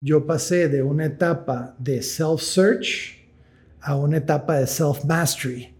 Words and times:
yo 0.00 0.24
pasé 0.24 0.68
de 0.68 0.82
una 0.82 1.04
etapa 1.04 1.74
de 1.78 2.02
self-search 2.02 3.18
a 3.82 3.96
una 3.96 4.16
etapa 4.16 4.58
de 4.58 4.66
self-mastery. 4.66 5.74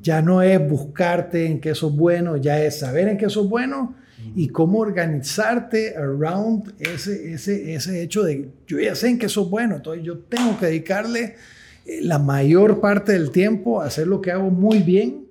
Ya 0.00 0.22
no 0.22 0.40
es 0.40 0.66
buscarte 0.66 1.46
en 1.46 1.60
qué 1.60 1.74
sos 1.74 1.94
bueno, 1.94 2.38
ya 2.38 2.62
es 2.62 2.78
saber 2.78 3.08
en 3.08 3.18
qué 3.18 3.28
sos 3.28 3.48
bueno 3.48 3.94
y 4.34 4.48
cómo 4.48 4.78
organizarte 4.78 5.94
around 5.94 6.74
ese, 6.78 7.34
ese, 7.34 7.74
ese 7.74 8.02
hecho 8.02 8.22
de 8.22 8.48
yo 8.66 8.80
ya 8.80 8.94
sé 8.94 9.08
en 9.08 9.18
qué 9.18 9.28
sos 9.28 9.50
bueno, 9.50 9.76
entonces 9.76 10.02
yo 10.02 10.18
tengo 10.20 10.58
que 10.58 10.66
dedicarle 10.66 11.36
eh, 11.84 12.00
la 12.00 12.18
mayor 12.18 12.80
parte 12.80 13.12
del 13.12 13.30
tiempo 13.30 13.82
a 13.82 13.86
hacer 13.86 14.06
lo 14.06 14.22
que 14.22 14.32
hago 14.32 14.50
muy 14.50 14.78
bien 14.78 15.25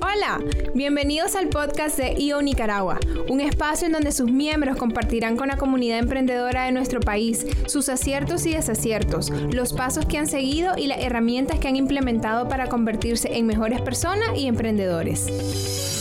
Hola, 0.00 0.40
bienvenidos 0.74 1.36
al 1.36 1.48
podcast 1.48 1.98
de 1.98 2.14
IO 2.18 2.40
Nicaragua, 2.40 2.98
un 3.28 3.40
espacio 3.40 3.86
en 3.86 3.92
donde 3.92 4.12
sus 4.12 4.30
miembros 4.30 4.76
compartirán 4.76 5.36
con 5.36 5.48
la 5.48 5.56
comunidad 5.56 5.98
emprendedora 5.98 6.64
de 6.64 6.72
nuestro 6.72 7.00
país 7.00 7.46
sus 7.66 7.88
aciertos 7.88 8.46
y 8.46 8.54
desaciertos, 8.54 9.30
los 9.30 9.72
pasos 9.72 10.06
que 10.06 10.18
han 10.18 10.26
seguido 10.26 10.78
y 10.78 10.86
las 10.86 11.00
herramientas 11.00 11.58
que 11.58 11.68
han 11.68 11.76
implementado 11.76 12.48
para 12.48 12.68
convertirse 12.68 13.36
en 13.36 13.46
mejores 13.46 13.80
personas 13.80 14.38
y 14.38 14.46
emprendedores. 14.46 15.91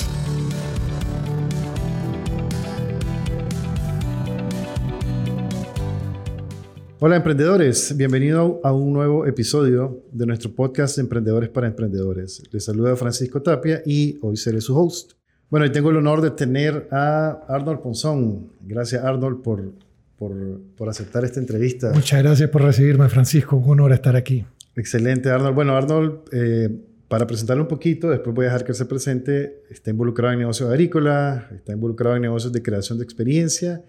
Hola 7.04 7.16
emprendedores, 7.16 7.98
bienvenido 7.98 8.62
a 8.64 8.74
un 8.74 8.94
nuevo 8.94 9.26
episodio 9.26 10.04
de 10.12 10.28
nuestro 10.28 10.52
podcast 10.52 11.00
Emprendedores 11.00 11.50
para 11.50 11.66
Emprendedores. 11.66 12.44
Les 12.52 12.64
saluda 12.64 12.96
Francisco 12.96 13.42
Tapia 13.42 13.82
y 13.88 14.20
hoy 14.22 14.38
seré 14.38 14.62
su 14.62 14.78
host. 14.78 15.14
Bueno, 15.50 15.64
hoy 15.64 15.72
tengo 15.72 15.90
el 15.90 15.98
honor 15.98 16.22
de 16.22 16.30
tener 16.30 16.88
a 16.92 17.44
Arnold 17.50 17.80
Ponzón. 17.80 18.52
Gracias 18.62 19.04
Arnold 19.04 19.42
por, 19.42 19.74
por, 20.16 20.90
aceptar 20.90 21.26
esta 21.26 21.40
entrevista. 21.40 21.92
Muchas 21.92 22.22
gracias 22.22 22.52
por 22.52 22.62
recibirme 22.62 23.10
Francisco, 23.10 23.56
un 23.56 23.68
honor 23.68 23.94
estar 23.94 24.16
aquí. 24.16 24.46
Excelente 24.76 25.32
Arnold. 25.32 25.56
Bueno 25.56 25.76
Arnold, 25.76 26.20
eh, 26.32 26.70
para 27.08 27.26
presentarle 27.26 27.64
un 27.64 27.68
poquito, 27.68 28.12
después 28.12 28.36
voy 28.36 28.46
a 28.46 28.50
dejar 28.50 28.64
que 28.64 28.76
se 28.76 28.86
presente, 28.86 29.64
está 29.72 29.90
involucrado 29.90 30.34
en 30.34 30.40
negocios 30.42 30.70
agrícolas, 30.70 31.52
está 31.52 31.74
involucrado 31.74 32.16
en 32.18 32.22
negocios 32.22 32.54
de 32.54 32.62
creación 32.62 33.00
de 33.00 33.06
experiencia 33.06 33.84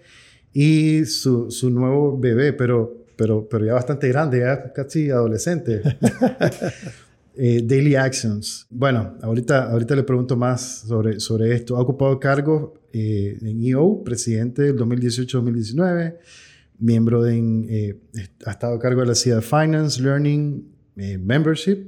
y 0.51 1.05
su, 1.05 1.51
su 1.51 1.69
nuevo 1.69 2.17
bebé, 2.17 2.53
pero 2.53 3.02
pero, 3.15 3.47
pero 3.47 3.65
ya 3.65 3.73
bastante 3.73 4.07
grande, 4.09 4.39
ya 4.39 4.71
casi 4.73 5.09
adolescente. 5.09 5.81
Eh, 7.35 7.63
daily 7.65 7.95
Actions. 7.95 8.67
Bueno, 8.69 9.17
ahorita, 9.23 9.71
ahorita 9.71 9.95
le 9.95 10.03
pregunto 10.03 10.35
más 10.35 10.83
sobre, 10.87 11.19
sobre 11.19 11.55
esto. 11.55 11.75
Ha 11.77 11.81
ocupado 11.81 12.19
cargo 12.19 12.75
eh, 12.93 13.39
en 13.41 13.63
EO, 13.63 14.03
presidente 14.03 14.61
del 14.61 14.77
2018-2019, 14.77 16.17
miembro 16.77 17.23
de, 17.23 17.65
eh, 17.69 17.99
ha 18.45 18.51
estado 18.51 18.75
a 18.75 18.79
cargo 18.79 19.01
de 19.01 19.07
la 19.07 19.15
CIA 19.15 19.41
Finance, 19.41 19.99
Learning, 19.99 20.63
Membership 20.95 21.87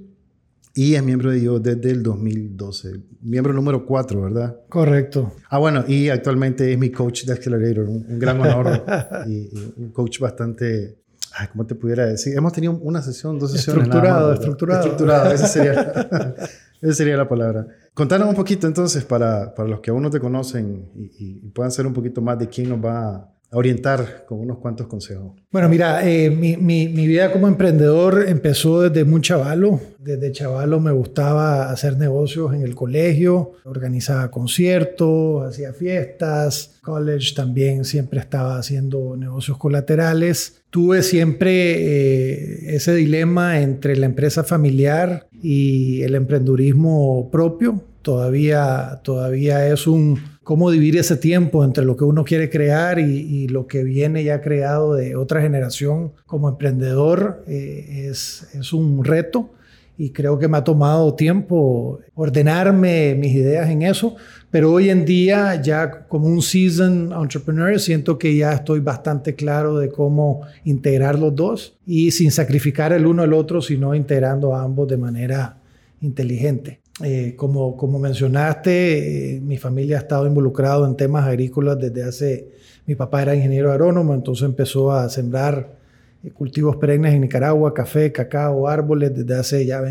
y 0.73 0.95
es 0.95 1.03
miembro 1.03 1.31
de 1.31 1.43
EO 1.43 1.59
desde 1.59 1.91
el 1.91 2.01
2012. 2.01 3.01
Miembro 3.21 3.53
número 3.53 3.85
4, 3.85 4.21
¿verdad? 4.21 4.59
Correcto. 4.67 5.31
Ah, 5.49 5.59
bueno, 5.59 5.85
y 5.87 6.09
actualmente 6.09 6.71
es 6.71 6.77
mi 6.77 6.89
coach 6.89 7.23
de 7.23 7.33
Accelerator, 7.33 7.87
un, 7.87 8.19
gran 8.19 8.41
honor 8.41 8.83
y, 9.27 9.33
y, 9.33 9.73
un 9.77 9.91
coach 9.91 10.19
bastante 10.19 10.97
Ay, 11.37 11.47
¿cómo 11.51 11.65
te 11.65 11.75
pudiera 11.75 12.05
decir? 12.05 12.37
Hemos 12.37 12.53
tenido 12.53 12.73
una 12.73 13.01
sesión, 13.01 13.37
dos 13.37 13.51
sesiones. 13.51 13.83
Estructurado, 13.83 14.33
estructurado. 14.33 14.81
Estructurado, 14.81 15.31
esa 15.33 15.47
sería, 15.47 15.73
esa 16.81 16.93
sería 16.93 17.17
la 17.17 17.27
palabra. 17.27 17.67
Contanos 17.93 18.29
un 18.29 18.35
poquito 18.35 18.67
entonces 18.67 19.03
para, 19.03 19.53
para 19.53 19.67
los 19.67 19.81
que 19.81 19.91
aún 19.91 20.01
no 20.01 20.09
te 20.09 20.19
conocen 20.19 20.89
y, 20.95 21.11
y, 21.45 21.49
puedan 21.49 21.71
ser 21.71 21.87
un 21.87 21.93
poquito 21.93 22.21
más 22.21 22.39
de 22.39 22.47
quién 22.47 22.69
nos 22.69 22.79
va 22.83 23.34
orientar 23.51 24.25
con 24.27 24.39
unos 24.39 24.57
cuantos 24.57 24.87
consejos? 24.87 25.33
Bueno, 25.51 25.69
mira, 25.69 26.07
eh, 26.07 26.29
mi, 26.29 26.57
mi, 26.57 26.87
mi, 26.89 27.07
vida 27.07 27.31
como 27.31 27.47
emprendedor 27.47 28.25
empezó 28.27 28.81
desde 28.81 29.05
muy 29.05 29.21
chavalo. 29.21 29.79
Desde 29.99 30.31
chavalo 30.31 30.79
me 30.79 30.91
gustaba 30.91 31.71
hacer 31.71 31.97
negocios 31.97 32.53
en 32.53 32.61
el 32.61 32.75
colegio, 32.75 33.53
organizaba 33.63 34.29
conciertos, 34.29 35.47
hacía 35.47 35.73
fiestas. 35.73 36.79
College 36.81 37.33
también 37.35 37.85
siempre 37.85 38.19
estaba 38.19 38.57
haciendo 38.57 39.15
negocios 39.17 39.57
colaterales. 39.57 40.61
Tuve 40.69 41.01
siempre 41.03 41.51
eh, 41.51 42.75
ese 42.75 42.93
dilema 42.93 43.61
entre 43.61 43.95
la 43.95 44.05
empresa 44.05 44.43
familiar 44.43 45.27
y 45.31 46.01
el 46.03 46.15
emprendurismo 46.15 47.29
propio. 47.31 47.81
Todavía, 48.05 48.99
todavía 49.01 49.67
es 49.67 49.87
un 49.87 50.19
cómo 50.43 50.69
dividir 50.69 50.97
ese 50.97 51.17
tiempo 51.17 51.65
entre 51.65 51.83
lo 51.83 51.97
que 51.97 52.03
uno 52.03 52.23
quiere 52.23 52.51
crear 52.51 52.99
y, 52.99 53.47
lo 53.47 53.65
que 53.65 53.83
viene 53.83 54.23
ya 54.23 54.41
creado 54.41 54.93
de 54.93 55.15
otra 55.15 55.41
generación 55.41 56.11
como 56.27 56.47
emprendedor 56.47 57.43
eh, 57.47 58.05
es, 58.11 58.47
es 58.53 58.73
un 58.73 59.03
reto 59.03 59.49
y 59.97 60.11
creo 60.11 60.37
que 60.37 60.47
me 60.47 60.57
ha 60.57 60.63
tomado 60.63 61.15
tiempo 61.15 61.99
ordenarme 62.13 63.15
mis 63.15 63.33
ideas 63.33 63.71
en 63.71 63.81
eso, 63.81 64.15
pero 64.51 64.71
hoy 64.71 64.91
en 64.91 65.03
día 65.03 65.59
ya 65.59 66.05
como 66.07 66.27
un 66.27 66.43
seasoned 66.43 67.11
entrepreneur 67.11 67.79
siento 67.79 68.19
que 68.19 68.35
ya 68.35 68.53
estoy 68.53 68.81
bastante 68.81 69.33
claro 69.33 69.79
de 69.79 69.89
cómo 69.89 70.41
integrar 70.63 71.17
los 71.17 71.35
dos 71.35 71.75
y 71.87 72.11
sin 72.11 72.29
sacrificar 72.29 72.93
el 72.93 73.07
uno 73.07 73.23
al 73.23 73.33
otro, 73.33 73.63
sino 73.63 73.95
integrando 73.95 74.55
a 74.55 74.61
ambos 74.61 74.87
de 74.89 74.97
manera 74.97 75.57
inteligente. 76.01 76.84
Eh, 77.03 77.33
como, 77.35 77.99
mencionaste, 77.99 79.35
eh, 79.35 79.41
mi 79.41 79.57
familia 79.57 79.97
ha 79.97 79.99
estado 79.99 80.25
involucrado 80.27 80.85
en 80.85 80.95
temas 80.95 81.25
agrícolas 81.25 81.77
desde 81.79 82.03
hace... 82.03 82.47
Mi 82.87 82.93
papá 82.93 83.23
era 83.23 83.35
ingeniero 83.35 83.71
agrónomo, 83.71 84.13
entonces 84.13 84.45
empezó 84.45 84.91
a 84.91 85.09
sembrar 85.09 85.75
eh, 86.23 86.29
cultivos 86.29 86.77
perennes 86.77 87.15
en 87.15 87.21
Nicaragua, 87.21 87.73
café, 87.73 88.11
cacao, 88.11 88.67
árboles 88.67 89.13
desde 89.15 89.35
hace 89.35 89.65
ya 89.65 89.81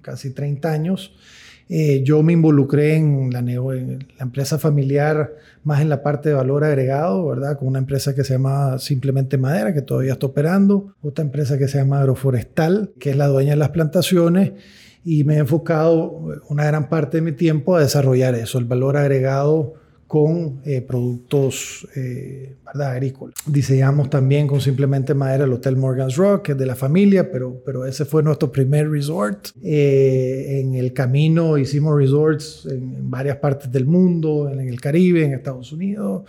casi 0.00 0.30
30 0.30 0.70
años. 0.70 1.12
yo 1.68 2.22
me 2.22 2.32
involucré 2.32 2.96
en 2.96 3.30
la, 3.30 3.40
en 3.40 4.06
la, 4.16 4.24
empresa 4.24 4.56
familiar 4.56 5.34
más 5.64 5.82
en 5.82 5.90
la 5.90 6.02
parte 6.02 6.30
de 6.30 6.36
valor 6.36 6.64
agregado, 6.64 7.26
¿verdad? 7.26 7.58
Con 7.58 7.68
una 7.68 7.80
empresa 7.80 8.14
que 8.14 8.24
se 8.24 8.34
llama 8.34 8.78
Simplemente 8.78 9.36
Madera, 9.36 9.74
que 9.74 9.82
todavía 9.82 10.12
está 10.12 10.26
operando, 10.26 10.94
otra 11.02 11.24
empresa 11.24 11.58
que 11.58 11.68
se 11.68 11.76
llama 11.76 11.98
Agroforestal, 12.00 12.92
que 12.98 13.10
es 13.10 13.16
la 13.16 13.26
dueña 13.26 13.50
de 13.50 13.56
las 13.56 13.70
plantaciones, 13.70 14.52
y 15.10 15.24
me 15.24 15.36
he 15.36 15.38
enfocado 15.38 16.42
una 16.50 16.66
gran 16.66 16.90
parte 16.90 17.16
de 17.16 17.22
mi 17.22 17.32
tiempo 17.32 17.74
a 17.74 17.80
desarrollar 17.80 18.34
eso, 18.34 18.58
el 18.58 18.66
valor 18.66 18.98
agregado 18.98 19.72
con 20.06 20.60
eh, 20.66 20.82
productos 20.82 21.88
eh, 21.96 22.56
agrícolas. 22.74 23.34
Diseñamos 23.46 24.10
también 24.10 24.46
con 24.46 24.60
simplemente 24.60 25.14
madera 25.14 25.44
el 25.44 25.52
Hotel 25.54 25.76
Morgan's 25.76 26.16
Rock, 26.16 26.42
que 26.42 26.52
es 26.52 26.58
de 26.58 26.66
la 26.66 26.74
familia, 26.74 27.32
pero, 27.32 27.58
pero 27.64 27.86
ese 27.86 28.04
fue 28.04 28.22
nuestro 28.22 28.52
primer 28.52 28.90
resort. 28.90 29.48
Eh, 29.62 30.60
en 30.60 30.74
el 30.74 30.92
camino 30.92 31.56
hicimos 31.56 31.96
resorts 31.96 32.66
en, 32.70 33.10
varias 33.10 33.38
partes 33.38 33.72
del 33.72 33.86
mundo, 33.86 34.50
en, 34.50 34.60
el 34.60 34.78
Caribe, 34.78 35.24
en 35.24 35.32
Estados 35.32 35.72
Unidos, 35.72 36.24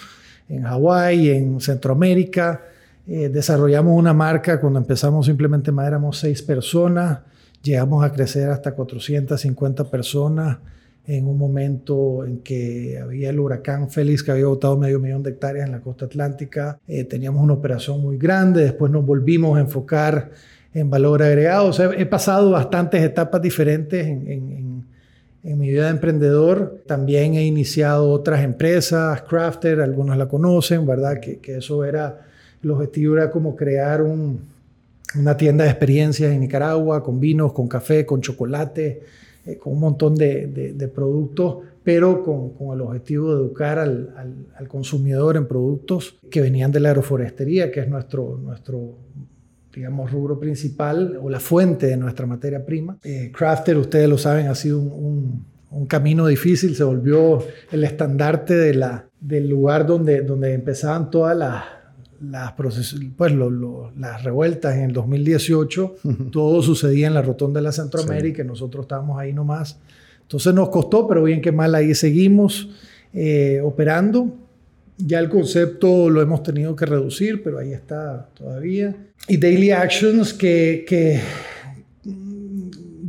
en 0.48 0.64
Hawái, 0.64 1.32
en 1.32 1.60
Centroamérica. 1.60 2.64
desarrollamos 3.06 3.98
una 3.98 4.14
marca 4.14 4.62
cuando 4.62 4.80
empezamos 4.80 5.26
simplemente 5.26 5.70
madera, 5.70 5.98
éramos 5.98 6.18
seis 6.18 6.42
personas 6.42 7.20
Llegamos 7.62 8.04
a 8.06 8.12
crecer 8.12 8.50
hasta 8.50 8.74
450 8.74 9.84
personas 9.86 10.60
en 11.06 11.28
un 11.28 11.38
momento 11.38 12.24
en 12.24 12.40
que 12.40 13.00
había 13.02 13.32
el 13.32 13.40
huracán 13.40 13.90
Félix 13.90 14.22
que 14.22 14.32
había 14.32 14.46
botado 14.46 14.78
medio 14.78 15.00
millón 15.00 15.24
de 15.24 15.32
hectáreas 15.32 15.66
en 15.66 15.72
la 15.72 15.82
costa 15.82 16.06
atlántica. 16.06 16.80
Eh, 16.88 17.04
teníamos 17.04 17.44
una 17.44 17.54
operación 17.54 18.00
muy 18.00 18.18
grande, 18.18 18.64
después 18.64 18.92
nos 18.92 19.06
volvimos 19.06 19.58
a 19.58 19.62
enfocar 19.62 20.32
en 20.74 20.90
valor 20.90 21.24
agregado. 21.24 21.68
O 21.68 21.74
sea, 21.74 21.90
he 21.98 22.06
pasado 22.06 22.52
bastantes 22.52 23.02
etapas 23.04 23.42
diferentes 23.42 24.06
en, 24.06 24.86
mi 25.42 25.70
vida 25.70 25.86
de 25.86 25.90
emprendedor. 25.90 26.84
También 26.86 27.34
he 27.34 27.44
iniciado 27.44 28.12
otras 28.12 28.44
empresas, 28.44 29.24
Crafter, 29.24 29.82
algunos 29.82 30.16
la 30.16 30.28
conocen, 30.28 30.86
¿verdad? 30.86 31.20
Que 31.20 31.40
eso 31.58 31.84
era, 31.84 32.20
el 32.64 32.70
objetivo 32.70 33.18
era 33.18 33.32
como 33.32 33.56
crear 33.56 34.04
un, 34.04 34.42
una 35.18 35.38
tienda 35.38 35.64
de 35.64 35.72
experiencias 35.72 36.32
en 36.32 36.42
Nicaragua, 36.42 37.04
con 37.04 37.20
vinos, 37.20 37.54
con 37.54 37.68
café, 37.68 38.06
con 38.06 38.22
chocolate, 38.22 39.02
eh, 39.46 39.58
con 39.58 39.74
un 39.74 39.80
montón 39.80 40.16
de, 40.16 40.48
de, 40.48 40.88
productos, 40.88 41.58
pero 41.84 42.24
con, 42.24 42.52
con, 42.52 42.76
el 42.76 42.82
objetivo 42.82 43.34
de 43.34 43.42
educar 43.42 43.80
al, 43.80 44.14
al, 44.58 44.68
consumidor 44.68 45.38
en 45.38 45.48
productos 45.48 46.20
que 46.30 46.42
venían 46.42 46.72
de 46.72 46.80
la 46.80 46.90
agroforestería, 46.90 47.72
que 47.72 47.80
es 47.80 47.88
nuestro, 47.88 48.38
nuestro 48.38 48.98
digamos, 49.74 50.12
rubro 50.12 50.40
principal 50.40 51.20
o 51.22 51.30
la 51.30 51.40
fuente 51.40 51.88
de 51.88 51.98
nuestra 51.98 52.26
materia 52.26 52.66
prima. 52.66 52.98
Eh, 53.04 53.32
Crafter, 53.34 53.78
ustedes 53.78 54.10
lo 54.10 54.18
saben, 54.18 54.48
ha 54.48 54.56
sido 54.56 54.80
un, 54.80 54.92
un, 54.92 55.46
un, 55.72 55.86
camino 55.86 56.28
difícil, 56.28 56.76
se 56.76 56.84
volvió 56.84 57.40
el 57.72 57.84
estandarte 57.84 58.56
de 58.56 58.74
la, 58.74 59.08
del 59.20 59.48
lugar 59.48 59.86
donde, 59.88 60.22
donde 60.22 60.54
empezaban 60.54 61.10
todas 61.10 61.38
las 61.38 61.79
las, 62.22 62.54
pues, 62.54 63.34
las 63.98 64.24
revueltas 64.24 64.76
en 64.76 64.84
el 64.84 64.94
2018, 64.94 65.96
todo 66.32 66.62
sucedía 66.62 67.08
en 67.08 67.14
la 67.14 67.22
rotonda 67.22 67.60
de 67.60 67.64
la 67.64 67.72
Centroamérica, 67.72 68.44
y 68.44 68.46
nosotros 68.46 68.84
estábamos 68.84 69.20
ahí 69.20 69.34
nomás. 69.34 69.80
Entonces 70.22 70.54
nos 70.54 70.70
costó, 70.70 71.08
pero 71.08 71.24
bien 71.24 71.42
que 71.42 71.52
mal 71.52 71.74
ahí 71.74 71.96
seguimos 71.96 72.70
eh, 73.14 73.62
operando. 73.64 74.36
Ya 74.98 75.20
el 75.20 75.30
concepto 75.30 76.10
lo 76.10 76.22
hemos 76.22 76.44
tenido 76.44 76.76
que 76.76 76.86
reducir, 76.86 77.42
pero 77.42 77.58
ahí 77.58 77.74
está 77.74 78.30
todavía. 78.34 78.96
Y 79.28 79.38
daily 79.38 79.72
actions 79.72 80.34
que, 80.34 80.86
que 80.88 81.22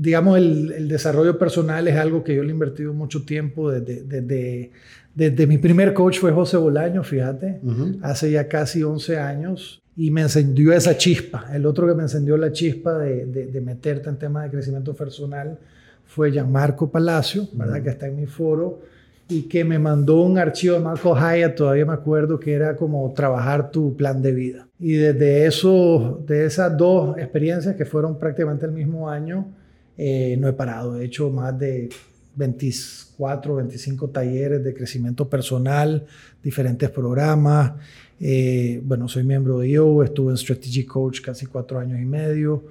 digamos, 0.01 0.39
el, 0.39 0.73
el, 0.73 0.89
desarrollo 0.89 1.39
personal 1.39 1.87
es 1.87 1.95
algo 1.97 2.25
que 2.25 2.35
yo 2.35 2.43
le 2.43 2.49
he 2.49 2.53
invertido 2.53 2.95
mucho 2.95 3.27
tiempo 3.27 3.71
desde, 3.71 4.03
desde, 4.03 4.71
desde 5.15 5.47
mi 5.47 5.59
primer 5.59 5.93
coach 5.93 6.19
fue 6.19 6.33
José 6.33 6.57
Bolaño, 6.57 7.05
fíjate, 7.05 7.61
hace 8.01 8.31
ya 8.31 8.49
casi 8.49 8.83
11 8.83 9.19
años 9.19 9.83
y 9.95 10.11
me 10.11 10.23
encendió 10.23 10.73
esa 10.73 10.97
chispa. 10.97 11.51
El 11.53 11.67
otro 11.67 11.87
que 11.87 11.95
me 11.95 12.05
encendió 12.05 12.39
la 12.39 12.51
chispa 12.51 12.97
de, 12.97 13.27
de, 13.27 13.61
meterte 13.61 14.09
en 14.09 14.17
temas 14.17 14.45
de 14.45 14.51
crecimiento 14.51 14.95
personal 14.95 15.59
fue 16.07 16.33
Gianmarco 16.33 16.91
Palacio, 16.91 17.47
¿verdad? 17.53 17.83
Que 17.83 17.91
está 17.91 18.07
en 18.07 18.17
mi 18.17 18.27
foro 18.27 18.81
y 19.29 19.43
que 19.43 19.65
me 19.65 19.79
mandó 19.79 20.23
un 20.23 20.39
archivo 20.39 20.77
de 20.77 20.81
Marco 20.81 21.15
Haya, 21.15 21.55
todavía 21.55 21.85
me 21.85 21.93
acuerdo 21.93 22.41
que 22.41 22.55
era 22.55 22.75
como 22.75 23.13
trabajar 23.13 23.71
tu 23.71 23.95
plan 23.95 24.23
de 24.23 24.33
vida. 24.33 24.67
Y 24.79 24.95
desde 24.95 25.45
eso, 25.45 26.25
de 26.27 26.47
esas 26.47 26.75
dos 26.75 27.19
experiencias 27.19 27.77
que 27.77 27.85
fueron 27.85 28.19
prácticamente 28.19 28.65
el 28.65 28.73
mismo 28.73 29.11
año, 29.11 29.60
eh, 30.03 30.35
no 30.39 30.49
he 30.49 30.55
parado. 30.55 30.99
He 30.99 31.05
hecho 31.05 31.29
más 31.29 31.59
de 31.59 31.91
24, 32.35 33.57
25 33.57 34.09
talleres 34.09 34.65
de 34.65 34.73
crecimiento 34.73 35.29
personal, 35.29 36.07
diferentes 36.43 36.89
programas. 36.89 37.73
Eh, 38.19 38.81
bueno, 38.83 39.09
soy 39.09 39.25
miembro 39.25 39.59
de 39.59 39.69
IO, 39.69 40.03
estuve 40.03 40.31
en 40.31 40.39
Strategy 40.39 40.87
Coach 40.87 41.21
casi 41.21 41.45
cuatro 41.45 41.79
años 41.79 42.01
y 42.01 42.07
medio 42.07 42.65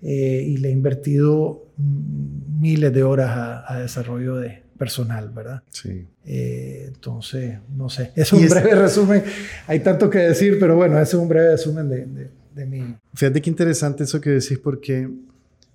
eh, 0.00 0.44
y 0.46 0.58
le 0.58 0.68
he 0.68 0.70
invertido 0.70 1.64
miles 1.76 2.92
de 2.92 3.02
horas 3.02 3.64
a, 3.66 3.80
desarrollo 3.80 4.36
de 4.36 4.62
personal, 4.78 5.30
¿verdad? 5.30 5.64
Sí. 5.70 6.06
entonces, 6.24 7.58
no 7.76 7.88
sé. 7.88 8.12
Es 8.14 8.32
un 8.32 8.48
breve 8.48 8.76
resumen. 8.76 9.24
Hay 9.66 9.80
tanto 9.80 10.08
que 10.08 10.18
decir, 10.18 10.56
pero 10.60 10.76
bueno, 10.76 11.00
ese 11.00 11.16
es 11.16 11.20
un 11.20 11.28
breve 11.28 11.50
resumen 11.50 11.88
de, 11.88 12.06
de, 12.06 12.30
de 12.54 12.66
mi... 12.66 12.94
Fíjate 13.12 13.42
qué 13.42 13.50
interesante 13.50 14.04
eso 14.04 14.20
que 14.20 14.30
decís 14.30 14.58
porque 14.60 15.08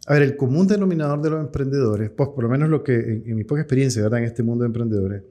a 0.07 0.13
ver, 0.13 0.23
el 0.23 0.35
común 0.35 0.67
denominador 0.67 1.21
de 1.21 1.29
los 1.29 1.41
emprendedores, 1.41 2.09
pues 2.09 2.29
por 2.29 2.43
lo 2.43 2.49
menos 2.49 2.69
lo 2.69 2.83
que 2.83 3.23
en, 3.25 3.35
mi 3.35 3.43
poca 3.43 3.61
experiencia 3.61 4.01
¿verdad? 4.01 4.19
en 4.19 4.25
este 4.25 4.41
mundo 4.41 4.63
de 4.63 4.67
emprendedores, 4.67 5.23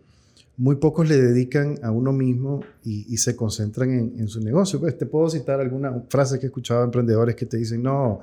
muy 0.57 0.77
pocos 0.77 1.09
le 1.09 1.17
dedican 1.17 1.79
a 1.83 1.91
uno 1.91 2.13
mismo 2.13 2.61
y, 2.85 3.17
se 3.17 3.35
concentran 3.35 3.91
en, 3.91 4.29
su 4.29 4.41
negocio. 4.41 4.79
Pues 4.79 4.97
te 4.99 5.07
puedo 5.07 5.31
citar 5.31 5.59
alguna 5.59 6.03
frase 6.11 6.39
que 6.39 6.47
he 6.47 6.49
escuchado 6.49 6.81
de 6.81 6.85
emprendedores 6.85 7.35
que 7.35 7.47
te 7.47 7.57
dicen, 7.57 7.83
no, 7.83 8.21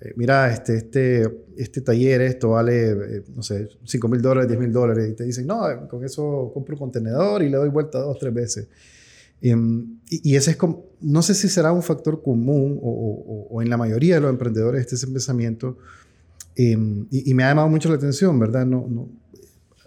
eh, 0.00 0.12
mira, 0.14 0.52
este, 0.52 0.76
este, 0.76 1.28
este 1.56 1.80
taller, 1.80 2.20
esto 2.20 2.50
vale, 2.50 2.90
eh, 2.90 3.24
no 3.34 3.42
sé, 3.42 3.68
5 3.84 4.08
mil 4.08 4.22
dólares, 4.22 4.48
10 4.48 4.60
mil 4.60 4.72
dólares. 4.72 5.10
Y 5.10 5.14
te 5.14 5.24
dicen, 5.24 5.44
no, 5.44 5.88
con 5.88 6.04
eso 6.04 6.52
compro 6.54 6.76
un 6.76 6.78
contenedor 6.78 7.42
y 7.42 7.48
le 7.48 7.56
doy 7.56 7.68
vuelta 7.68 7.98
dos, 7.98 8.16
tres 8.16 8.32
veces. 8.32 8.68
Em, 9.42 9.98
y, 10.08 10.36
ese 10.36 10.52
es 10.52 10.56
como, 10.56 10.86
no 11.00 11.20
sé 11.20 11.34
si 11.34 11.48
será 11.48 11.72
un 11.72 11.82
factor 11.82 12.22
común 12.22 12.78
o, 12.80 13.48
o, 13.50 13.60
en 13.60 13.68
la 13.68 13.76
mayoría 13.76 14.14
de 14.14 14.20
los 14.20 14.30
emprendedores 14.30 14.82
este 14.82 14.94
ese 14.94 15.08
pensamiento. 15.08 15.78
Em, 16.54 17.06
y, 17.10 17.34
me 17.34 17.42
ha 17.42 17.48
llamado 17.48 17.68
mucho 17.68 17.88
la 17.88 17.96
atención, 17.96 18.38
¿verdad? 18.38 18.64
No, 18.64 18.86
no, 18.88 19.08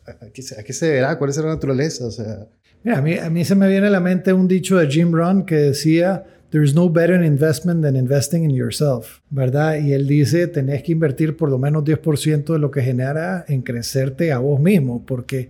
¿a, 0.05 0.29
qué, 0.31 0.43
¿A 0.59 0.63
qué 0.63 0.73
se 0.73 0.87
deberá? 0.87 1.17
¿Cuál 1.17 1.29
es 1.29 1.37
la 1.37 1.45
naturaleza? 1.45 2.05
O 2.05 2.11
sea, 2.11 2.47
a, 2.93 3.01
mí, 3.01 3.17
a 3.17 3.29
mí 3.29 3.45
se 3.45 3.55
me 3.55 3.69
viene 3.69 3.87
a 3.87 3.91
la 3.91 4.01
mente 4.01 4.33
un 4.33 4.47
dicho 4.47 4.77
de 4.77 4.87
Jim 4.87 5.11
Rohn 5.13 5.45
que 5.45 5.55
decía, 5.55 6.25
There 6.49 6.63
is 6.63 6.75
no 6.75 6.89
better 6.89 7.21
investment 7.23 7.81
than 7.81 7.95
investing 7.95 8.43
in 8.43 8.51
yourself, 8.51 9.19
¿verdad? 9.29 9.79
Y 9.79 9.93
él 9.93 10.07
dice, 10.07 10.47
tenés 10.47 10.83
que 10.83 10.91
invertir 10.91 11.35
por 11.35 11.49
lo 11.49 11.57
menos 11.57 11.83
10% 11.83 12.53
de 12.53 12.59
lo 12.59 12.71
que 12.71 12.81
genera 12.81 13.45
en 13.47 13.61
crecerte 13.61 14.31
a 14.31 14.37
vos 14.37 14.59
mismo, 14.59 15.05
porque 15.05 15.49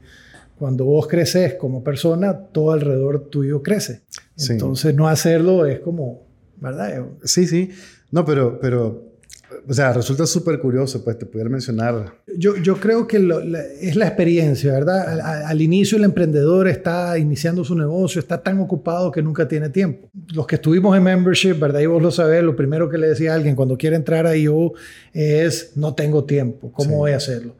cuando 0.58 0.86
vos 0.86 1.08
creces 1.08 1.56
como 1.56 1.84
persona, 1.84 2.38
todo 2.38 2.72
alrededor 2.72 3.30
tuyo 3.30 3.62
crece. 3.62 4.02
Entonces, 4.50 4.96
no 4.96 5.08
hacerlo 5.08 5.66
es 5.66 5.80
como, 5.80 6.28
¿verdad? 6.58 7.06
Sí, 7.24 7.46
sí. 7.48 7.72
No, 8.12 8.24
pero, 8.26 8.60
pero 8.60 9.16
o 9.68 9.74
sea, 9.74 9.94
resulta 9.94 10.26
súper 10.26 10.60
curioso, 10.60 11.04
pues 11.04 11.18
te 11.18 11.26
pudiera 11.26 11.50
mencionar. 11.50 12.14
Yo, 12.38 12.56
yo 12.58 12.80
creo 12.80 13.08
que 13.08 13.18
es 13.82 13.96
la 13.96 14.08
experiencia, 14.08 14.74
¿verdad? 14.74 15.20
Al, 15.46 15.62
inicio 15.62 15.98
el 15.98 16.04
emprendedor 16.04 16.68
está 16.68 17.18
iniciando 17.18 17.64
su 17.64 17.76
negocio, 17.76 18.20
está 18.20 18.42
tan 18.42 18.60
ocupado 18.60 19.12
que 19.12 19.22
nunca 19.22 19.48
tiene 19.48 19.70
tiempo. 19.70 20.10
Los 20.34 20.46
que 20.46 20.56
estuvimos 20.56 20.96
en 20.96 21.04
membership, 21.04 21.54
¿verdad? 21.54 21.80
Y 21.80 21.86
vos 21.88 22.02
lo 22.02 22.12
sabés, 22.12 22.44
lo 22.44 22.56
primero 22.56 22.90
que 22.90 22.98
le 22.98 23.08
decía 23.08 23.34
a 23.34 23.36
alguien 23.36 23.56
cuando 23.56 23.78
quiere 23.78 23.96
entrar 23.96 24.28
a 24.28 24.36
IO 24.36 24.74
es, 25.14 25.74
no 25.76 25.96
tengo 25.96 26.26
tiempo, 26.26 26.72
¿cómo 26.72 26.98
voy 26.98 27.12
a 27.12 27.18
hacerlo? 27.18 27.56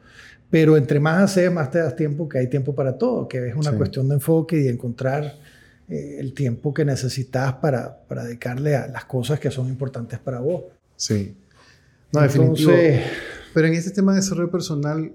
Pero 0.50 0.76
entre 0.76 1.00
más 1.00 1.24
haces, 1.24 1.52
más 1.52 1.70
te 1.70 1.78
das 1.78 1.96
tiempo, 1.96 2.28
que 2.28 2.38
hay 2.38 2.48
tiempo 2.48 2.74
para 2.74 2.96
todo, 2.96 3.26
que 3.28 3.48
es 3.48 3.54
una 3.54 3.72
cuestión 3.72 4.08
de 4.08 4.14
enfoque 4.14 4.56
y 4.56 4.62
de 4.62 4.70
encontrar 4.70 5.38
eh, 5.88 6.16
el 6.18 6.34
tiempo 6.34 6.72
que 6.72 6.84
necesitas 6.84 7.54
para, 7.54 8.04
para, 8.06 8.24
dedicarle 8.24 8.76
a 8.76 8.86
las 8.86 9.04
cosas 9.06 9.40
que 9.40 9.50
son 9.50 9.68
importantes 9.68 10.18
para 10.18 10.40
vos. 10.40 10.64
Sí. 10.96 11.36
No, 12.12 12.20
definitivo. 12.20 12.72
Pero 13.52 13.66
en 13.66 13.74
este 13.74 13.90
tema 13.90 14.12
de 14.12 14.20
desarrollo 14.20 14.50
personal, 14.50 15.12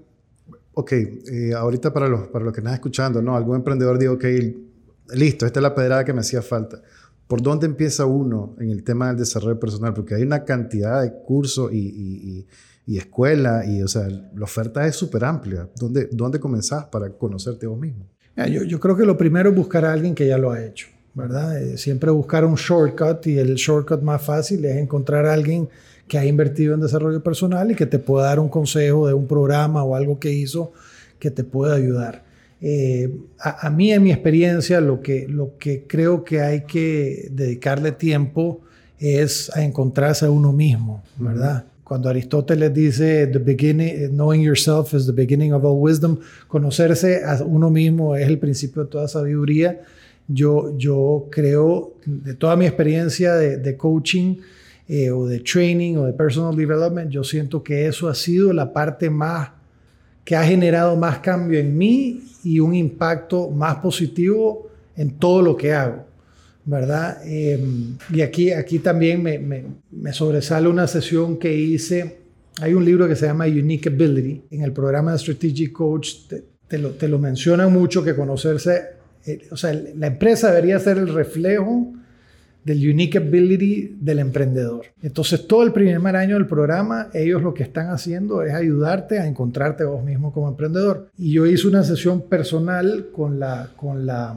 ok, 0.74 0.92
eh, 0.92 1.52
ahorita 1.56 1.92
para 1.92 2.08
los, 2.08 2.28
para 2.28 2.44
los 2.44 2.52
que 2.52 2.60
están 2.60 2.74
escuchando, 2.74 3.22
¿no? 3.22 3.34
Algún 3.34 3.56
emprendedor 3.56 3.98
dijo, 3.98 4.14
ok, 4.14 4.24
listo, 5.14 5.46
esta 5.46 5.60
es 5.60 5.62
la 5.62 5.74
pedrada 5.74 6.04
que 6.04 6.12
me 6.12 6.20
hacía 6.20 6.42
falta. 6.42 6.82
¿Por 7.26 7.40
dónde 7.40 7.64
empieza 7.66 8.04
uno 8.04 8.54
en 8.58 8.68
el 8.68 8.84
tema 8.84 9.08
del 9.08 9.16
desarrollo 9.16 9.58
personal? 9.58 9.94
Porque 9.94 10.14
hay 10.14 10.22
una 10.22 10.44
cantidad 10.44 11.02
de 11.02 11.12
cursos 11.24 11.72
y, 11.72 11.78
y 11.78 12.12
y 12.32 12.46
escuela, 12.86 13.64
y 13.66 13.82
o 13.82 13.88
sea, 13.88 14.08
la 14.08 14.44
oferta 14.44 14.86
es 14.86 14.96
súper 14.96 15.24
amplia. 15.24 15.68
¿Dónde, 15.76 16.08
¿Dónde 16.10 16.40
comenzás 16.40 16.84
para 16.86 17.10
conocerte 17.10 17.66
vos 17.66 17.78
mismo? 17.78 18.06
Yo, 18.36 18.64
yo, 18.64 18.80
creo 18.80 18.96
que 18.96 19.04
lo 19.04 19.16
primero 19.16 19.50
es 19.50 19.56
buscar 19.56 19.84
a 19.84 19.92
alguien 19.92 20.14
que 20.14 20.26
ya 20.26 20.38
lo 20.38 20.50
ha 20.50 20.64
hecho, 20.64 20.88
¿verdad? 21.14 21.62
Eh, 21.62 21.76
siempre 21.76 22.10
buscar 22.10 22.44
un 22.44 22.54
shortcut 22.54 23.26
y 23.26 23.38
el 23.38 23.54
shortcut 23.56 24.00
más 24.00 24.22
fácil 24.22 24.64
es 24.64 24.76
encontrar 24.76 25.26
a 25.26 25.34
alguien 25.34 25.68
que 26.08 26.18
ha 26.18 26.24
invertido 26.24 26.74
en 26.74 26.80
desarrollo 26.80 27.22
personal 27.22 27.70
y 27.70 27.74
que 27.74 27.86
te 27.86 27.98
pueda 27.98 28.26
dar 28.26 28.40
un 28.40 28.48
consejo 28.48 29.06
de 29.06 29.14
un 29.14 29.26
programa 29.26 29.84
o 29.84 29.94
algo 29.94 30.18
que 30.18 30.32
hizo 30.32 30.72
que 31.18 31.30
te 31.30 31.44
pueda 31.44 31.74
ayudar. 31.74 32.24
Eh, 32.60 33.14
a, 33.38 33.66
a, 33.66 33.70
mí, 33.70 33.92
en 33.92 34.02
mi 34.02 34.12
experiencia, 34.12 34.80
lo 34.80 35.02
que, 35.02 35.28
lo 35.28 35.58
que 35.58 35.84
creo 35.86 36.24
que 36.24 36.40
hay 36.40 36.62
que 36.64 37.28
dedicarle 37.30 37.92
tiempo 37.92 38.60
es 38.98 39.50
a 39.54 39.62
encontrarse 39.62 40.26
a 40.26 40.30
uno 40.30 40.52
mismo, 40.52 41.02
¿verdad? 41.18 41.64
Cuando 41.84 42.08
Aristóteles 42.08 42.72
dice, 42.72 43.26
the 43.26 43.38
beginning, 43.38 44.16
knowing 44.16 44.40
yourself 44.40 44.94
is 44.94 45.06
the 45.06 45.12
beginning 45.12 45.52
of 45.52 45.64
all 45.64 45.80
wisdom, 45.80 46.18
conocerse 46.48 47.22
a 47.24 47.42
uno 47.44 47.70
mismo 47.70 48.14
es 48.16 48.28
el 48.28 48.38
principio 48.38 48.84
de 48.84 48.90
toda 48.90 49.08
sabiduría. 49.08 49.82
Yo, 50.28 50.76
yo 50.78 51.26
creo, 51.30 51.94
de 52.06 52.34
toda 52.34 52.56
mi 52.56 52.66
experiencia 52.66 53.34
de, 53.34 53.76
coaching 53.76 54.36
eh, 54.88 55.10
o 55.10 55.26
de 55.26 55.40
training 55.40 55.96
o 55.96 56.06
de 56.06 56.12
personal 56.12 56.54
development, 56.54 57.10
yo 57.10 57.24
siento 57.24 57.62
que 57.62 57.86
eso 57.86 58.08
ha 58.08 58.14
sido 58.14 58.52
la 58.52 58.72
parte 58.72 59.10
más 59.10 59.50
que 60.24 60.36
ha 60.36 60.44
generado 60.44 60.96
más 60.96 61.18
cambio 61.18 61.58
en 61.58 61.76
mí 61.76 62.22
y 62.44 62.60
un 62.60 62.74
impacto 62.74 63.50
más 63.50 63.76
positivo 63.76 64.68
en 64.96 65.10
todo 65.18 65.42
lo 65.42 65.56
que 65.56 65.72
hago. 65.72 66.11
¿Verdad? 66.64 67.18
Em, 67.24 67.96
y 68.12 68.20
aquí, 68.20 68.52
aquí 68.52 68.78
también 68.78 69.22
me, 69.22 69.38
me, 69.38 70.12
sobresale 70.12 70.68
una 70.68 70.86
sesión 70.86 71.38
que 71.38 71.54
hice. 71.54 72.18
Hay 72.60 72.74
un 72.74 72.84
libro 72.84 73.08
que 73.08 73.16
se 73.16 73.26
llama 73.26 73.46
Unique 73.46 73.88
Ability. 73.88 74.42
En 74.50 74.62
el 74.62 74.72
programa 74.72 75.12
de 75.12 75.18
Strategic 75.18 75.72
Coach 75.72 76.28
te, 76.68 76.78
lo, 76.78 76.90
te 76.90 77.08
lo 77.08 77.18
menciona 77.18 77.68
mucho 77.68 78.04
que 78.04 78.14
conocerse, 78.14 78.82
eh, 79.26 79.48
o 79.50 79.56
sea, 79.56 79.72
la 79.72 80.06
empresa 80.06 80.50
debería 80.50 80.78
ser 80.78 80.98
el 80.98 81.12
reflejo 81.12 81.92
del 82.64 82.78
unique 82.88 83.18
ability 83.18 83.96
del 84.00 84.20
emprendedor. 84.20 84.86
Entonces, 85.02 85.46
todo 85.46 85.64
el 85.64 85.72
primer 85.72 86.14
año 86.16 86.36
del 86.36 86.46
programa, 86.46 87.08
ellos 87.12 87.42
lo 87.42 87.54
que 87.54 87.64
están 87.64 87.90
haciendo 87.90 88.42
es 88.42 88.54
ayudarte 88.54 89.18
a 89.18 89.26
encontrarte 89.26 89.84
vos 89.84 90.04
mismo 90.04 90.32
como 90.32 90.48
emprendedor. 90.48 91.08
Y 91.18 91.32
yo 91.32 91.46
hice 91.46 91.66
una 91.66 91.82
sesión 91.82 92.22
personal 92.22 93.08
con 93.12 93.40
la, 93.40 93.70
con 93.76 94.06
la 94.06 94.36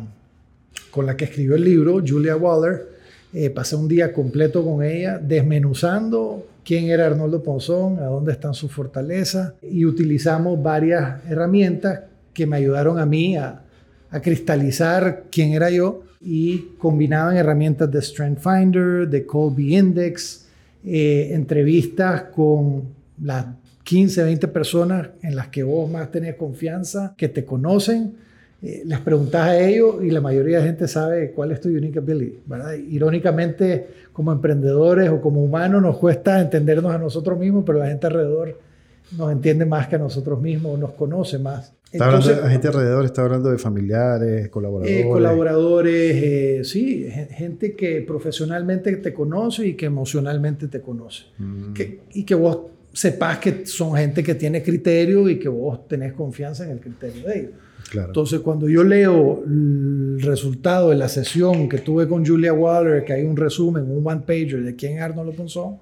con 0.95 1.05
la 1.05 1.17
que 1.17 1.25
escribió 1.25 1.55
el 1.55 1.65
libro, 1.65 2.01
Julia 2.07 2.37
Waller. 2.37 2.87
Eh, 3.33 3.49
pasé 3.49 3.75
un 3.75 3.89
día 3.89 4.13
completo 4.13 4.63
con 4.63 4.81
ella 4.81 5.19
desmenuzando 5.19 6.47
quién 6.63 6.85
era 6.85 7.07
Arnoldo 7.07 7.43
Ponzón, 7.43 7.99
a 7.99 8.05
dónde 8.05 8.31
están 8.31 8.53
sus 8.53 8.71
fortalezas 8.71 9.51
y 9.61 9.83
utilizamos 9.83 10.63
varias 10.63 11.19
herramientas 11.29 11.99
que 12.33 12.47
me 12.47 12.55
ayudaron 12.55 12.97
a 12.97 13.05
mí 13.05 13.35
a, 13.35 13.61
cristalizar 14.23 15.25
quién 15.29 15.51
era 15.51 15.69
yo 15.69 16.03
y 16.21 16.69
combinaban 16.77 17.35
herramientas 17.35 17.91
de 17.91 18.01
Strength 18.01 18.39
Finder, 18.39 19.09
de 19.09 19.25
Colby 19.25 19.75
Index, 19.75 20.45
eh, 20.85 21.31
entrevistas 21.33 22.23
con 22.33 22.83
las 23.21 23.47
15, 23.83 24.23
20 24.23 24.47
personas 24.47 25.09
en 25.21 25.35
las 25.35 25.49
que 25.49 25.63
vos 25.63 25.91
más 25.91 26.09
tenés 26.11 26.35
confianza, 26.35 27.13
que 27.17 27.27
te 27.27 27.43
conocen 27.43 28.13
eh, 28.65 28.81
les 28.83 28.99
preguntas 28.99 29.43
a 29.43 29.59
ellos 29.59 29.97
y 30.01 30.09
la 30.09 30.21
mayoría 30.21 30.57
de 30.57 30.63
gente 30.63 30.87
sabe 30.87 31.31
cuál 31.31 31.51
es 31.51 31.61
tu 31.61 31.69
unique 31.69 31.99
ability, 31.99 32.39
¿verdad? 32.47 32.73
Irónicamente, 32.73 33.87
como 34.11 34.31
emprendedores 34.31 35.07
o 35.11 35.21
como 35.21 35.43
humanos 35.43 35.83
nos 35.83 35.97
cuesta 35.97 36.41
entendernos 36.41 36.91
a 36.91 36.97
nosotros 36.97 37.37
mismos, 37.37 37.63
pero 37.63 37.77
la 37.77 37.87
gente 37.87 38.07
alrededor 38.07 38.57
nos 39.15 39.31
entiende 39.31 39.67
más 39.67 39.87
que 39.87 39.97
a 39.97 39.99
nosotros 39.99 40.41
mismos, 40.41 40.79
nos 40.79 40.93
conoce 40.93 41.37
más. 41.37 41.73
Está 41.91 42.07
hablando 42.07 42.27
de 42.27 42.49
gente 42.49 42.67
alrededor, 42.67 43.05
está 43.05 43.21
hablando 43.21 43.51
de 43.51 43.59
familiares, 43.59 44.49
colaboradores. 44.49 45.05
Eh, 45.05 45.07
colaboradores, 45.07 46.15
eh, 46.15 46.61
sí, 46.63 47.07
gente 47.29 47.75
que 47.75 48.01
profesionalmente 48.01 48.95
te 48.97 49.13
conoce 49.13 49.67
y 49.67 49.73
que 49.75 49.85
emocionalmente 49.85 50.67
te 50.67 50.81
conoce. 50.81 51.25
Mm. 51.37 51.73
y 52.13 52.23
que 52.23 52.33
vos 52.33 52.57
sepas 52.95 53.39
que 53.39 53.65
son 53.65 53.95
gente 53.95 54.23
que 54.23 54.35
tiene 54.35 54.63
criterio 54.63 55.27
y 55.29 55.37
que 55.37 55.49
vos 55.49 55.85
tenés 55.85 56.13
confianza 56.13 56.63
en 56.63 56.71
el 56.71 56.79
criterio 56.79 57.27
de 57.27 57.39
ellos. 57.39 57.51
Entonces, 57.93 58.39
cuando 58.39 58.67
yo 58.69 58.83
leo 58.83 59.43
el 59.45 60.21
resultado 60.21 60.89
de 60.89 60.95
la 60.95 61.09
sesión 61.09 61.69
que 61.69 61.79
tuve 61.79 62.07
con 62.07 62.25
Julia 62.25 62.53
Waller, 62.53 63.03
que 63.03 63.13
hay 63.13 63.23
un 63.23 63.35
resumen, 63.35 63.83
un 63.83 64.05
one 64.05 64.21
pager 64.25 64.63
de 64.63 64.75
quién 64.75 64.99
Arnold 64.99 65.29
lo 65.29 65.35
pensó, 65.35 65.79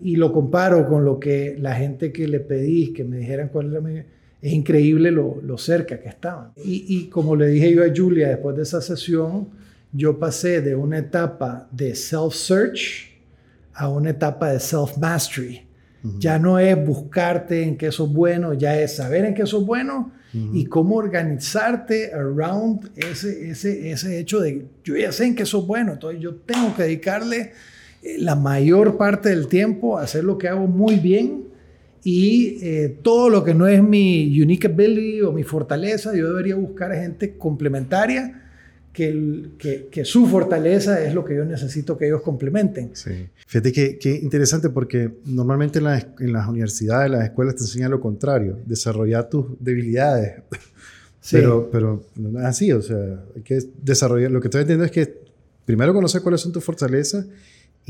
y 0.00 0.16
lo 0.16 0.32
comparo 0.32 0.88
con 0.88 1.04
lo 1.04 1.20
que 1.20 1.56
la 1.60 1.74
gente 1.74 2.12
que 2.12 2.26
le 2.26 2.40
pedí 2.40 2.92
que 2.92 3.04
me 3.04 3.18
dijeran 3.18 3.48
cuál 3.48 3.70
era 3.70 3.80
mi 3.80 4.02
es 4.40 4.52
increíble 4.52 5.10
lo, 5.10 5.40
lo 5.42 5.58
cerca 5.58 5.98
que 5.98 6.08
estaban. 6.08 6.52
Y, 6.56 6.84
y, 6.88 7.08
como 7.08 7.34
le 7.34 7.48
dije 7.48 7.74
yo 7.74 7.82
a 7.82 7.88
Julia 7.94 8.28
después 8.28 8.56
de 8.56 8.62
esa 8.62 8.80
sesión, 8.80 9.48
yo 9.92 10.18
pasé 10.18 10.60
de 10.62 10.76
una 10.76 10.98
etapa 10.98 11.68
de 11.72 11.92
self-search 11.94 13.08
a 13.74 13.88
una 13.88 14.10
etapa 14.10 14.52
de 14.52 14.60
self-mastery. 14.60 15.67
Ya 16.18 16.38
no 16.38 16.58
es 16.58 16.76
buscarte 16.86 17.64
en 17.64 17.76
qué 17.76 17.90
sos 17.90 18.12
bueno, 18.12 18.54
ya 18.54 18.78
es 18.78 18.96
saber 18.96 19.24
en 19.24 19.34
qué 19.34 19.46
sos 19.46 19.66
bueno 19.66 20.12
y 20.32 20.66
cómo 20.66 20.96
organizarte 20.96 22.12
around 22.12 22.90
ese, 22.96 23.50
ese, 23.50 23.90
ese 23.90 24.18
hecho 24.18 24.40
de 24.40 24.66
yo 24.84 24.96
ya 24.96 25.10
sé 25.10 25.26
en 25.26 25.34
qué 25.34 25.46
sos 25.46 25.66
bueno, 25.66 25.94
entonces 25.94 26.20
yo 26.20 26.34
tengo 26.34 26.76
que 26.76 26.82
dedicarle 26.82 27.52
eh, 28.02 28.16
la 28.18 28.36
mayor 28.36 28.96
parte 28.96 29.30
del 29.30 29.48
tiempo 29.48 29.98
a 29.98 30.02
hacer 30.02 30.24
lo 30.24 30.36
que 30.38 30.48
hago 30.48 30.66
muy 30.66 30.96
bien 30.96 31.44
y 32.04 32.58
eh, 32.62 32.98
todo 33.02 33.30
lo 33.30 33.42
que 33.42 33.54
no 33.54 33.66
es 33.66 33.82
mi 33.82 34.40
unique 34.40 34.68
ability 34.68 35.22
o 35.22 35.32
mi 35.32 35.42
fortaleza, 35.42 36.14
yo 36.14 36.28
debería 36.28 36.54
buscar 36.54 36.92
a 36.92 37.00
gente 37.00 37.36
complementaria 37.36 38.47
que, 38.98 39.50
que, 39.58 39.86
que, 39.92 40.04
su 40.04 40.26
fortaleza 40.26 41.00
es 41.04 41.14
lo 41.14 41.24
que 41.24 41.36
yo 41.36 41.44
necesito 41.44 41.96
que 41.96 42.08
ellos 42.08 42.20
complementen. 42.20 42.90
Sí. 42.94 43.28
Fíjate 43.46 43.70
que, 43.70 43.96
que 43.96 44.16
interesante 44.16 44.70
porque 44.70 45.18
normalmente 45.24 45.78
en, 45.78 45.86
en, 45.86 46.32
las 46.32 46.48
universidades, 46.48 47.06
en 47.06 47.12
las 47.12 47.24
escuelas 47.26 47.54
te 47.54 47.62
enseñan 47.62 47.92
lo 47.92 48.00
contrario, 48.00 48.58
desarrollar 48.66 49.28
tus 49.28 49.46
debilidades. 49.60 50.42
Sí. 51.20 51.36
Pero, 51.36 51.68
pero 51.70 52.06
no 52.16 52.40
es 52.40 52.44
así, 52.44 52.72
o 52.72 52.82
sea, 52.82 53.22
hay 53.36 53.42
que 53.42 53.60
desarrollar, 53.82 54.32
lo 54.32 54.40
que 54.40 54.48
estoy 54.48 54.62
entendiendo 54.62 54.86
es 54.86 54.90
que 54.90 55.20
primero 55.64 55.92
conocer 55.94 56.22
cuáles 56.22 56.40
son 56.40 56.50
tus 56.50 56.64
fortalezas 56.64 57.26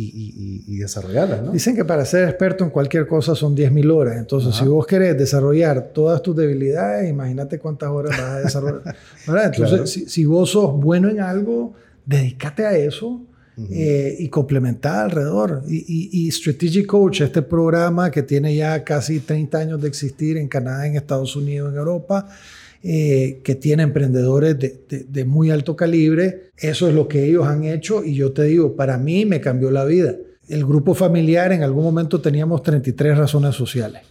y, 0.00 0.64
y, 0.66 0.76
desarrollarlas, 0.76 1.42
¿no? 1.42 1.52
Dicen 1.52 1.74
que 1.74 1.84
para 1.84 2.04
ser 2.04 2.28
experto 2.28 2.62
en 2.62 2.70
cualquier 2.70 3.06
cosa 3.06 3.34
son 3.34 3.56
10.000 3.56 3.92
horas. 3.92 4.16
Entonces, 4.16 4.54
si 4.54 4.64
vos 4.64 4.86
querés 4.86 5.18
desarrollar 5.18 5.90
todas 5.92 6.22
tus 6.22 6.36
debilidades, 6.36 7.10
imagínate 7.10 7.58
cuántas 7.58 7.90
horas 7.90 8.16
vas 8.16 8.30
a 8.30 8.40
desarrollar. 8.40 8.94
Entonces, 9.54 10.04
si, 10.10 10.24
vos 10.24 10.50
sos 10.50 10.72
bueno 10.80 11.08
en 11.08 11.20
algo, 11.20 11.74
dedícate 12.06 12.64
a 12.64 12.76
eso 12.76 13.22
eh, 13.70 14.14
y 14.20 14.28
complementar 14.28 15.06
alrededor. 15.06 15.62
Y, 15.68 16.30
Strategic 16.30 16.86
Coach, 16.86 17.22
este 17.22 17.42
programa 17.42 18.10
que 18.10 18.22
tiene 18.22 18.54
ya 18.54 18.84
casi 18.84 19.18
30 19.20 19.58
años 19.58 19.82
de 19.82 19.88
existir 19.88 20.36
en 20.36 20.46
Canadá, 20.46 20.86
en 20.86 20.94
Estados 20.94 21.34
Unidos, 21.34 21.72
en 21.72 21.78
Europa, 21.78 22.28
eh, 22.80 23.40
que 23.42 23.56
tiene 23.56 23.82
emprendedores 23.82 24.56
de, 24.56 25.24
muy 25.24 25.50
alto 25.50 25.74
calibre. 25.74 26.50
Eso 26.56 26.88
es 26.88 26.94
lo 26.94 27.08
que 27.08 27.24
ellos 27.24 27.46
han 27.46 27.64
hecho 27.64 28.04
y 28.04 28.14
yo 28.14 28.32
te 28.32 28.44
digo, 28.44 28.76
para 28.76 28.98
mí 28.98 29.26
me 29.26 29.40
cambió 29.40 29.72
la 29.72 29.84
vida. 29.84 30.14
El 30.48 30.64
grupo 30.64 30.94
familiar 30.94 31.50
en 31.52 31.64
algún 31.64 31.82
momento 31.82 32.20
teníamos 32.20 32.62
33 32.62 33.18
razones 33.18 33.56
sociales, 33.56 34.02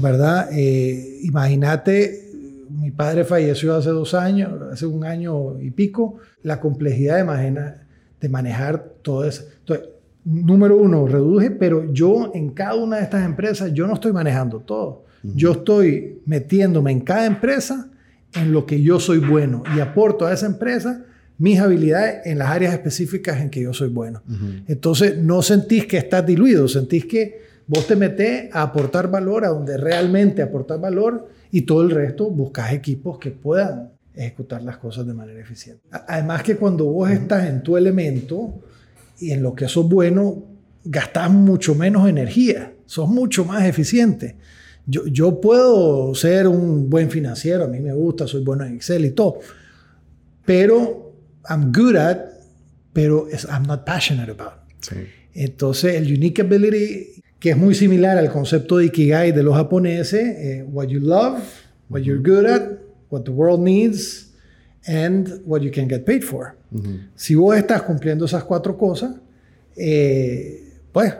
¿verdad? 0.00 0.48
Eh, 0.52 1.18
imagínate, 1.22 2.30
mi 2.70 2.92
padre 2.92 3.24
falleció 3.24 3.74
hace 3.74 3.90
dos 3.90 4.14
años, 4.14 4.52
hace 4.72 4.86
un 4.86 5.04
año 5.04 5.60
y 5.60 5.72
pico, 5.72 6.18
la 6.44 6.60
complejidad 6.60 7.16
de, 7.16 7.72
de 8.20 8.28
manejar 8.28 8.92
todo 9.02 9.24
eso. 9.24 9.42
Entonces, 9.58 9.88
número 10.24 10.76
uno, 10.76 11.08
reduje, 11.08 11.50
pero 11.50 11.92
yo 11.92 12.30
en 12.32 12.50
cada 12.50 12.76
una 12.76 12.98
de 12.98 13.02
estas 13.02 13.24
empresas, 13.24 13.72
yo 13.72 13.88
no 13.88 13.94
estoy 13.94 14.12
manejando 14.12 14.60
todo. 14.60 15.02
Yo 15.22 15.52
estoy 15.52 16.20
metiéndome 16.26 16.92
en 16.92 17.00
cada 17.00 17.24
empresa 17.24 17.90
en 18.34 18.52
lo 18.52 18.66
que 18.66 18.82
yo 18.82 19.00
soy 19.00 19.18
bueno 19.18 19.62
y 19.76 19.80
aporto 19.80 20.26
a 20.26 20.32
esa 20.32 20.46
empresa 20.46 21.04
mis 21.38 21.58
habilidades 21.58 22.26
en 22.26 22.38
las 22.38 22.48
áreas 22.50 22.72
específicas 22.72 23.40
en 23.40 23.50
que 23.50 23.62
yo 23.62 23.72
soy 23.72 23.88
bueno. 23.88 24.22
Entonces, 24.68 25.18
no 25.18 25.42
sentís 25.42 25.86
que 25.86 25.96
estás 25.96 26.24
diluido, 26.24 26.68
sentís 26.68 27.06
que 27.06 27.42
vos 27.66 27.86
te 27.86 27.96
metés 27.96 28.54
a 28.54 28.62
aportar 28.62 29.10
valor 29.10 29.44
a 29.44 29.48
donde 29.48 29.76
realmente 29.76 30.42
aportar 30.42 30.80
valor 30.80 31.28
y 31.50 31.62
todo 31.62 31.82
el 31.82 31.90
resto 31.90 32.30
buscas 32.30 32.72
equipos 32.72 33.18
que 33.18 33.30
puedan 33.30 33.90
ejecutar 34.14 34.62
las 34.62 34.76
cosas 34.76 35.06
de 35.06 35.14
manera 35.14 35.40
eficiente. 35.40 35.82
Además 35.90 36.42
que 36.42 36.56
cuando 36.56 36.84
vos 36.86 37.10
estás 37.10 37.48
en 37.48 37.62
tu 37.62 37.76
elemento 37.76 38.60
y 39.18 39.32
en 39.32 39.42
lo 39.42 39.54
que 39.54 39.66
sos 39.66 39.88
bueno, 39.88 40.44
gastás 40.84 41.30
mucho 41.30 41.74
menos 41.74 42.08
energía, 42.08 42.74
sos 42.86 43.08
mucho 43.08 43.44
más 43.44 43.64
eficiente. 43.64 44.36
Yo, 44.86 45.06
yo 45.06 45.40
puedo 45.40 46.14
ser 46.14 46.46
un 46.46 46.90
buen 46.90 47.10
financiero, 47.10 47.64
a 47.64 47.68
mí 47.68 47.80
me 47.80 47.92
gusta, 47.92 48.26
soy 48.26 48.44
bueno 48.44 48.64
en 48.64 48.74
Excel 48.74 49.04
y 49.06 49.10
todo, 49.12 49.38
pero 50.44 51.14
I'm 51.48 51.72
good 51.72 51.96
at, 51.96 52.18
pero 52.92 53.26
I'm 53.48 53.66
not 53.66 53.84
passionate 53.84 54.30
about. 54.30 54.54
Entonces, 55.32 55.94
el 55.94 56.12
unique 56.12 56.42
ability, 56.42 57.22
que 57.40 57.50
es 57.50 57.56
muy 57.56 57.74
similar 57.74 58.18
al 58.18 58.30
concepto 58.30 58.76
de 58.76 58.86
Ikigai 58.86 59.32
de 59.32 59.42
los 59.42 59.54
japoneses, 59.56 60.22
eh, 60.22 60.64
what 60.70 60.88
you 60.88 61.00
love, 61.00 61.40
what 61.88 62.02
you're 62.02 62.22
good 62.22 62.46
at, 62.46 62.78
what 63.10 63.22
the 63.24 63.30
world 63.30 63.60
needs, 63.60 64.32
and 64.86 65.40
what 65.44 65.62
you 65.62 65.70
can 65.70 65.88
get 65.88 66.04
paid 66.04 66.22
for. 66.22 66.56
Si 67.14 67.34
vos 67.36 67.56
estás 67.56 67.82
cumpliendo 67.82 68.24
esas 68.24 68.42
cuatro 68.44 68.76
cosas, 68.76 69.14
eh, 69.76 70.72
pues 70.92 71.14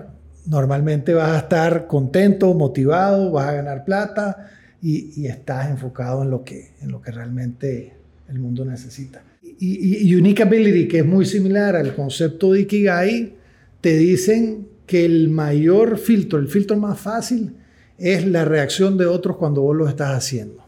normalmente 0.46 1.14
vas 1.14 1.30
a 1.30 1.38
estar 1.38 1.86
contento, 1.86 2.52
motivado, 2.54 3.30
vas 3.30 3.48
a 3.48 3.52
ganar 3.52 3.84
plata 3.84 4.50
y, 4.82 5.26
estás 5.26 5.70
enfocado 5.70 6.22
en 6.22 6.30
lo, 6.30 6.44
que, 6.44 6.72
en 6.82 6.92
lo 6.92 7.00
que 7.00 7.10
realmente 7.10 7.94
el 8.28 8.38
mundo 8.38 8.64
necesita. 8.64 9.22
Y, 9.42 10.08
y, 10.08 10.14
Unique 10.14 10.42
Ability, 10.42 10.88
que 10.88 10.98
es 10.98 11.06
muy 11.06 11.24
similar 11.24 11.76
al 11.76 11.94
concepto 11.94 12.52
de 12.52 12.62
Ikigai, 12.62 13.34
te 13.80 13.96
dicen 13.96 14.68
que 14.86 15.04
el 15.04 15.30
mayor 15.30 15.98
filtro, 15.98 16.38
el 16.38 16.48
filtro 16.48 16.76
más 16.76 17.00
fácil, 17.00 17.54
es 17.98 18.26
la 18.26 18.44
reacción 18.44 18.98
de 18.98 19.06
otros 19.06 19.36
cuando 19.36 19.62
vos 19.62 19.76
lo 19.76 19.88
estás 19.88 20.16
haciendo. 20.16 20.64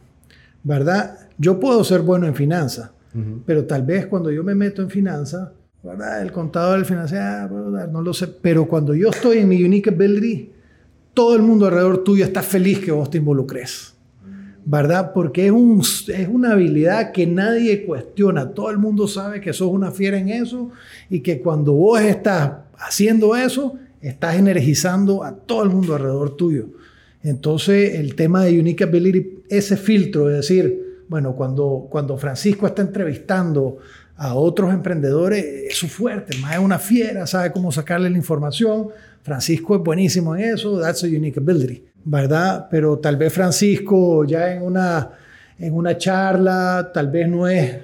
¿Verdad? 0.62 1.28
Yo 1.38 1.60
puedo 1.60 1.84
ser 1.84 2.00
bueno 2.00 2.26
en 2.26 2.34
finanzas, 2.34 2.90
pero 3.46 3.64
tal 3.64 3.82
vez 3.82 4.06
cuando 4.06 4.30
yo 4.30 4.44
me 4.44 4.54
meto 4.54 4.82
en 4.82 4.90
finanzas, 4.90 5.48
el 6.20 6.32
contador, 6.32 6.78
el 6.78 6.84
financiero, 6.84 7.48
no 7.90 8.02
lo 8.02 8.12
sé. 8.12 8.28
Pero 8.28 8.66
cuando 8.66 8.94
yo 8.94 9.10
estoy 9.10 9.38
en 9.38 9.48
mi 9.48 9.62
unique 9.62 9.90
ability, 9.90 10.50
todo 11.14 11.34
el 11.34 11.42
mundo 11.42 11.66
alrededor 11.66 12.04
tuyo 12.04 12.24
está 12.24 12.42
feliz 12.42 12.80
que 12.80 12.92
vos 12.92 13.10
te 13.10 13.18
involucres. 13.18 13.94
¿Verdad? 14.68 15.12
Porque 15.14 15.46
es, 15.46 15.52
un, 15.52 15.80
es 15.80 16.28
una 16.28 16.52
habilidad 16.52 17.12
que 17.12 17.26
nadie 17.26 17.86
cuestiona. 17.86 18.50
Todo 18.50 18.70
el 18.70 18.78
mundo 18.78 19.06
sabe 19.06 19.40
que 19.40 19.52
sos 19.52 19.68
una 19.68 19.92
fiera 19.92 20.18
en 20.18 20.28
eso 20.28 20.70
y 21.08 21.20
que 21.20 21.40
cuando 21.40 21.72
vos 21.72 22.00
estás 22.00 22.52
haciendo 22.76 23.36
eso, 23.36 23.78
estás 24.00 24.36
energizando 24.36 25.22
a 25.22 25.36
todo 25.36 25.62
el 25.62 25.70
mundo 25.70 25.94
alrededor 25.94 26.36
tuyo. 26.36 26.66
Entonces, 27.22 27.94
el 27.94 28.16
tema 28.16 28.44
de 28.44 28.58
Unique 28.58 28.84
Ability, 28.84 29.44
ese 29.48 29.76
filtro, 29.76 30.28
es 30.30 30.36
decir, 30.36 31.04
bueno, 31.08 31.34
cuando, 31.36 31.86
cuando 31.88 32.16
Francisco 32.18 32.66
está 32.66 32.82
entrevistando 32.82 33.78
a 34.16 34.34
otros 34.34 34.72
emprendedores 34.72 35.44
es 35.68 35.76
su 35.76 35.88
fuerte, 35.88 36.36
más 36.38 36.54
es 36.54 36.58
una 36.58 36.78
fiera, 36.78 37.26
sabe 37.26 37.52
cómo 37.52 37.70
sacarle 37.70 38.08
la 38.08 38.16
información. 38.16 38.88
Francisco 39.22 39.76
es 39.76 39.82
buenísimo 39.82 40.34
en 40.36 40.54
eso, 40.54 40.80
that's 40.80 41.04
a 41.04 41.06
unique 41.06 41.38
ability, 41.38 41.84
¿verdad? 42.04 42.66
Pero 42.70 42.98
tal 42.98 43.16
vez 43.16 43.32
Francisco 43.32 44.24
ya 44.24 44.54
en 44.54 44.62
una, 44.62 45.10
en 45.58 45.74
una 45.74 45.98
charla, 45.98 46.90
tal 46.94 47.10
vez 47.10 47.28
no 47.28 47.46
es 47.46 47.76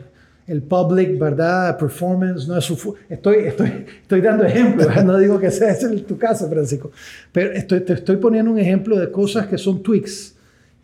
el 0.47 0.63
public, 0.63 1.19
¿verdad? 1.19 1.77
Performance 1.77 2.47
no 2.49 2.57
es 2.57 2.65
su... 2.65 2.95
Estoy, 3.09 3.37
estoy, 3.47 3.85
estoy 4.03 4.21
dando 4.21 4.45
ejemplos, 4.45 5.05
no 5.05 5.19
digo 5.19 5.39
que 5.39 5.51
sea 5.51 5.71
ese 5.73 5.89
tu 6.01 6.17
caso, 6.17 6.49
Francisco, 6.49 6.93
pero 7.31 7.53
estoy, 7.53 7.81
te 7.81 7.95
estoy 7.95 8.17
poniendo 8.17 8.51
un 8.51 8.59
ejemplo 8.59 8.99
de 8.99 9.11
cosas 9.11 9.47
que 9.49 9.59
son 9.59 9.83
tweaks 9.83 10.35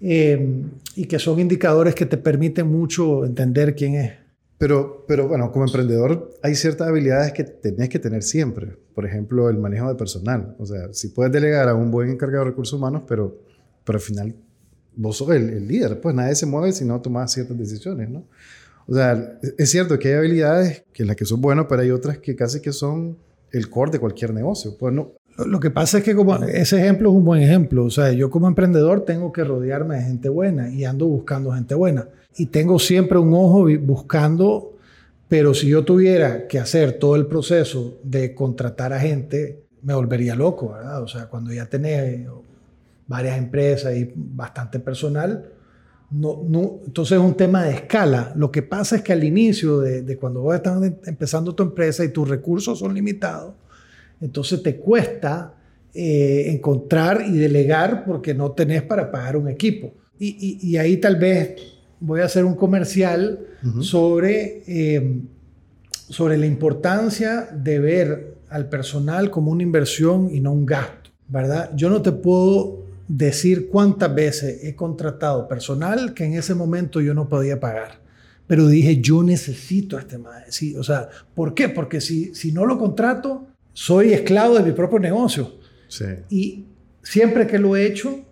eh, 0.01 0.63
y 0.95 1.07
que 1.07 1.19
son 1.19 1.41
indicadores 1.41 1.95
que 1.95 2.05
te 2.05 2.17
permiten 2.17 2.67
mucho 2.67 3.25
entender 3.25 3.75
quién 3.75 3.95
es. 3.95 4.28
Pero, 4.59 5.05
pero 5.07 5.29
bueno, 5.29 5.53
como 5.53 5.65
emprendedor 5.65 6.35
hay 6.43 6.57
ciertas 6.57 6.89
habilidades 6.89 7.33
que 7.33 7.45
tenés 7.45 7.89
que 7.89 8.01
tener 8.01 8.25
siempre. 8.25 8.77
Por 8.93 9.07
ejemplo, 9.07 9.49
el 9.49 9.57
manejo 9.57 9.89
de 9.89 9.95
personal. 9.95 10.57
O 10.59 10.67
sea, 10.67 10.93
si 10.93 11.09
puedes 11.09 11.33
delegar 11.33 11.69
a 11.69 11.75
un 11.75 11.93
buen 11.93 12.11
encargado 12.11 12.45
de 12.45 12.51
recursos 12.51 12.77
humanos, 12.77 13.03
pero, 13.07 13.39
pero 13.85 13.99
al 13.99 14.03
final 14.03 14.35
vos 14.97 15.17
sos 15.17 15.31
el, 15.31 15.67
líder. 15.67 16.01
Pues 16.01 16.15
nadie 16.15 16.35
se 16.35 16.45
mueve 16.45 16.73
si 16.73 16.85
no 16.85 17.01
tomas 17.01 17.33
ciertas 17.33 17.57
decisiones, 17.57 18.11
¿no? 18.11 18.27
O 18.89 18.95
sea, 18.95 19.39
es 19.57 19.71
cierto 19.71 19.99
que 19.99 20.09
hay 20.09 20.15
habilidades 20.15 20.85
que 20.93 21.05
en 21.05 21.07
las 21.07 21.17
que 21.17 21.25
son 21.25 21.41
bueno, 21.41 21.69
pero 21.69 21.83
hay 21.83 21.91
otras 21.91 22.19
que 22.19 22.35
casi 22.35 22.61
que 22.61 22.73
son 22.73 23.17
el 23.53 23.71
core 23.71 23.93
de 23.93 24.01
cualquier 24.01 24.35
negocio. 24.35 24.77
Pues 24.77 24.93
no, 24.93 25.13
Lo 25.47 25.61
que 25.61 25.71
pasa 25.71 25.99
es 25.99 26.05
que 26.05 26.17
como 26.17 26.35
ese 26.45 26.79
ejemplo 26.79 27.11
es 27.11 27.17
un 27.17 27.25
buen 27.25 27.43
ejemplo. 27.43 27.85
O 27.85 27.91
sea, 27.91 28.13
yo 28.13 28.29
como 28.29 28.49
emprendedor 28.49 29.05
tengo 29.05 29.33
que 29.33 29.45
rodearme 29.45 29.97
de 29.97 30.03
gente 30.03 30.29
buena 30.29 30.71
y 30.71 30.85
ando 30.85 31.07
buscando 31.07 31.53
gente 31.53 31.75
buena. 31.77 32.09
Y 32.37 32.47
tengo 32.47 32.79
siempre 32.79 33.19
un 33.19 33.33
ojo 33.33 33.69
buscando, 33.81 34.77
pero 35.29 35.55
si 35.55 35.69
yo 35.69 35.85
tuviera 35.85 36.49
que 36.49 36.59
hacer 36.59 36.99
todo 36.99 37.15
el 37.15 37.27
proceso 37.27 37.99
de 38.03 38.35
contratar 38.35 38.93
a 38.93 38.99
gente, 38.99 39.65
me 39.83 39.95
volvería 39.95 40.35
loco, 40.35 40.73
¿verdad? 40.73 41.03
O 41.03 41.09
sea, 41.09 41.27
cuando 41.27 41.53
ya 41.53 41.67
tenés 41.67 42.27
varias 43.07 43.39
empresas 43.39 43.97
y 43.97 44.13
bastante 44.15 44.81
personal, 44.81 45.53
no, 46.11 46.43
no, 46.49 46.81
entonces 46.85 47.17
es 47.17 47.25
un 47.25 47.35
tema 47.35 47.65
de 47.65 47.75
escala. 47.75 48.33
Lo 48.35 48.51
que 48.51 48.63
pasa 48.63 48.97
es 48.97 49.03
que 49.03 49.13
al 49.13 49.23
inicio 49.23 49.79
de, 49.79 50.03
de 50.03 50.17
cuando 50.17 50.41
vos 50.41 50.57
estás 50.57 50.83
empezando 51.07 51.55
tu 51.55 51.63
empresa 51.63 52.05
y 52.05 52.09
tus 52.09 52.29
recursos 52.29 52.79
son 52.79 52.93
limitados, 52.93 53.55
entonces 54.21 54.63
te 54.63 54.77
cuesta 54.77 55.55
eh, 55.95 56.51
encontrar 56.53 57.25
y 57.27 57.33
delegar 57.33 58.05
porque 58.05 58.35
no 58.35 58.53
tenés 58.53 58.83
para 58.83 59.11
pagar 59.11 59.37
un 59.37 59.49
equipo. 59.49 59.95
Y, 60.19 60.59
y, 60.63 60.77
ahí 60.77 60.97
tal 60.97 61.17
vez 61.17 61.57
voy 62.01 62.21
a 62.21 62.25
hacer 62.25 62.45
un 62.45 62.55
comercial 62.55 63.39
sobre, 63.81 64.63
eh, 64.67 65.21
sobre 65.93 66.37
la 66.37 66.47
importancia 66.47 67.49
de 67.53 67.79
ver 67.79 68.35
al 68.49 68.69
personal 68.69 69.31
como 69.31 69.51
una 69.51 69.63
inversión 69.63 70.29
y 70.33 70.41
no 70.41 70.53
un 70.53 70.67
gasto, 70.67 71.11
¿verdad? 71.29 71.71
Yo 71.75 71.89
no 71.89 72.03
te 72.03 72.13
puedo 72.13 72.85
decir 73.09 73.69
cuántas 73.69 74.15
veces 74.15 74.63
he 74.65 74.75
contratado 74.77 75.49
personal 75.49 76.15
que 76.15 76.25
en 76.25 76.35
ese 76.35 76.55
momento 76.55 77.01
yo 77.01 77.15
no 77.15 77.29
podía 77.29 77.59
pagar. 77.59 78.01
Pero 78.47 78.67
dije, 78.67 79.01
yo 79.01 79.23
necesito 79.23 79.97
a 79.97 80.01
este 80.01 80.19
maestro. 80.19 80.53
Sí, 80.53 80.77
o 80.77 80.83
sea, 80.83 81.09
¿por 81.35 81.55
qué? 81.55 81.69
Porque 81.69 82.01
si, 82.01 82.35
si 82.35 82.53
no 82.53 82.65
lo 82.65 82.79
contrato, 82.79 83.48
soy 83.79 84.13
esclavo 84.13 84.57
de 84.57 84.65
mi 84.65 84.73
propio 84.73 84.99
negocio. 84.99 85.53
Y 86.29 86.65
siempre 87.01 87.47
que 87.47 87.61
lo 87.61 87.77
he 87.77 87.87
hecho, 87.87 88.25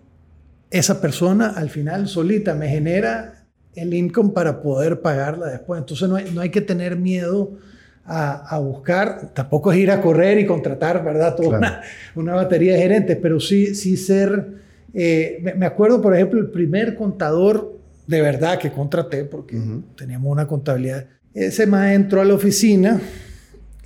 esa 0.69 0.99
persona 0.99 1.53
al 1.55 1.69
final 1.69 2.09
solita 2.09 2.53
me 2.53 2.67
genera 2.67 3.45
el 3.73 3.93
income 3.93 4.31
para 4.31 4.61
poder 4.61 4.99
pagarla 4.99 5.47
después. 5.47 5.79
Entonces 5.79 6.09
no 6.09 6.17
hay, 6.17 6.31
no 6.33 6.41
hay 6.41 6.49
que 6.49 6.59
tener 6.59 6.97
miedo 6.97 7.57
a, 8.03 8.55
a, 8.55 8.59
buscar, 8.59 9.31
tampoco 9.33 9.71
es 9.71 9.77
ir 9.77 9.89
a 9.89 10.01
correr 10.01 10.37
y 10.37 10.45
contratar, 10.45 11.01
¿verdad? 11.01 11.33
Toda 11.37 11.59
una, 11.59 11.81
una, 12.15 12.35
batería 12.35 12.73
de 12.73 12.81
gerentes, 12.81 13.17
pero 13.21 13.39
sí, 13.39 13.73
sí 13.73 13.95
ser, 13.95 14.47
eh, 14.93 15.41
me, 15.55 15.65
acuerdo, 15.65 16.01
por 16.01 16.13
ejemplo, 16.13 16.41
el 16.41 16.49
primer 16.49 16.93
contador 16.93 17.79
de 18.05 18.21
verdad 18.21 18.59
que 18.59 18.69
contraté, 18.69 19.23
porque 19.23 19.57
teníamos 19.95 20.29
una 20.29 20.45
contabilidad, 20.45 21.05
ese 21.33 21.67
más 21.67 21.91
entró 21.91 22.19
a 22.19 22.25
la 22.25 22.33
oficina 22.33 22.99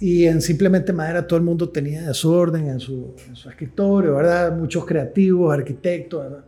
y 0.01 0.25
en 0.25 0.41
Simplemente 0.41 0.91
Madera 0.91 1.27
todo 1.27 1.37
el 1.37 1.45
mundo 1.45 1.69
tenía 1.69 2.01
desorden 2.01 2.67
en 2.67 2.79
su, 2.79 3.13
en 3.27 3.35
su 3.35 3.47
escritorio, 3.47 4.15
¿verdad? 4.15 4.57
Muchos 4.57 4.83
creativos, 4.83 5.53
arquitectos, 5.53 6.23
¿verdad? 6.23 6.45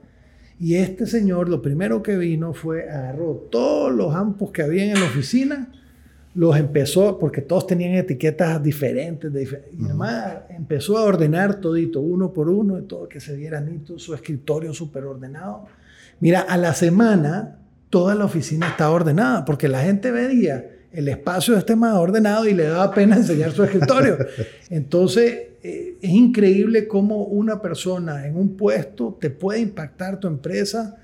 Y 0.60 0.74
este 0.76 1.06
señor 1.06 1.50
lo 1.50 1.62
primero 1.62 2.02
que 2.02 2.18
vino 2.18 2.54
fue 2.54 2.90
agarró 2.90 3.48
todos 3.52 3.94
los 3.94 4.16
ampos 4.16 4.50
que 4.50 4.64
había 4.64 4.86
en 4.86 4.96
la 4.96 5.06
oficina, 5.06 5.72
los 6.34 6.58
empezó, 6.58 7.20
porque 7.20 7.42
todos 7.42 7.68
tenían 7.68 7.94
etiquetas 7.94 8.62
diferentes, 8.64 9.32
y 9.32 9.86
además 9.86 10.34
empezó 10.50 10.98
a 10.98 11.04
ordenar 11.04 11.62
todito, 11.62 12.02
uno 12.02 12.34
por 12.34 12.50
uno, 12.50 12.80
y 12.80 12.84
todo 12.84 13.08
que 13.08 13.20
se 13.20 13.36
viera 13.36 13.62
nito, 13.62 14.00
su 14.00 14.16
escritorio 14.16 14.74
súper 14.74 15.04
ordenado. 15.04 15.66
Mira, 16.20 16.42
a 16.42 16.58
la 16.58 16.74
semana 16.74 17.60
toda 17.92 18.16
la 18.16 18.26
oficina 18.26 18.70
estaba 18.70 18.96
ordenada, 18.96 19.46
porque 19.46 19.68
la 19.68 19.82
gente 19.84 20.10
veía 20.10 20.73
el 20.94 21.08
espacio 21.08 21.58
esté 21.58 21.76
más 21.76 21.96
ordenado 21.96 22.48
y 22.48 22.54
le 22.54 22.66
daba 22.66 22.94
pena 22.94 23.18
enseñar 23.18 23.52
su 23.52 23.64
escritorio. 23.64 24.18
Entonces, 24.70 25.48
eh, 25.64 25.98
es 26.00 26.10
increíble 26.10 26.88
cómo 26.88 27.24
una 27.26 27.62
persona 27.62 28.28
en 28.28 28.38
un 28.38 28.56
puesto 28.56 29.18
te 29.20 29.32
puede 29.32 29.60
impactar 29.60 30.20
tu 30.20 30.28
empresa 30.28 30.98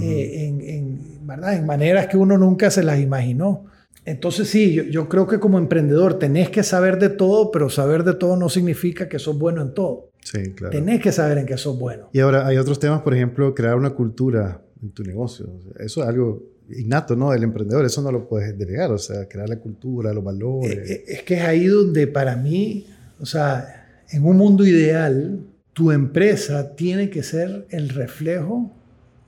eh, 0.00 0.48
en, 0.48 1.26
¿verdad? 1.26 1.54
en 1.54 1.66
maneras 1.66 2.08
que 2.08 2.16
uno 2.16 2.38
nunca 2.38 2.70
se 2.70 2.82
las 2.82 2.98
imaginó. 2.98 3.66
Entonces 4.06 4.48
sí, 4.48 4.72
yo, 4.72 4.82
yo, 4.84 5.08
creo 5.08 5.26
que 5.26 5.38
como 5.38 5.58
emprendedor 5.58 6.18
tenés 6.18 6.50
que 6.50 6.62
saber 6.62 6.98
de 6.98 7.10
todo, 7.10 7.50
pero 7.50 7.70
saber 7.70 8.02
de 8.02 8.14
todo 8.14 8.36
no 8.36 8.48
significa 8.48 9.08
que 9.08 9.18
sos 9.18 9.38
bueno 9.38 9.62
en 9.62 9.72
todo. 9.72 10.10
Sí, 10.20 10.52
claro. 10.52 10.72
Tenés 10.72 11.00
que 11.00 11.12
saber 11.12 11.38
en 11.38 11.46
qué 11.46 11.56
sos 11.56 11.78
bueno. 11.78 12.08
Y 12.12 12.20
ahora 12.20 12.46
hay 12.46 12.56
otros 12.56 12.78
temas, 12.78 13.02
por 13.02 13.14
ejemplo, 13.14 13.54
crear 13.54 13.76
una 13.76 13.90
cultura 13.90 14.62
en 14.82 14.90
tu 14.90 15.04
negocio. 15.04 15.48
Eso 15.78 16.02
es 16.02 16.08
algo 16.08 16.42
innato, 16.70 17.16
¿no? 17.16 17.30
Del 17.30 17.42
emprendedor, 17.42 17.84
eso 17.84 18.02
no 18.02 18.10
lo 18.10 18.28
puedes 18.28 18.56
delegar, 18.58 18.90
o 18.90 18.98
sea, 18.98 19.28
crear 19.28 19.48
la 19.48 19.58
cultura, 19.58 20.12
los 20.12 20.24
valores. 20.24 20.90
Eh, 20.90 20.92
eh, 20.92 21.04
es, 21.08 21.22
que 21.22 21.34
es 21.34 21.42
ahí 21.42 21.66
donde 21.66 22.06
para 22.06 22.36
mí, 22.36 22.86
o 23.20 23.26
sea, 23.26 24.02
en 24.10 24.24
un 24.24 24.36
mundo 24.36 24.64
ideal, 24.64 25.40
tu 25.72 25.90
empresa 25.90 26.74
tiene 26.74 27.10
que 27.10 27.22
ser 27.22 27.66
el 27.70 27.88
reflejo 27.88 28.72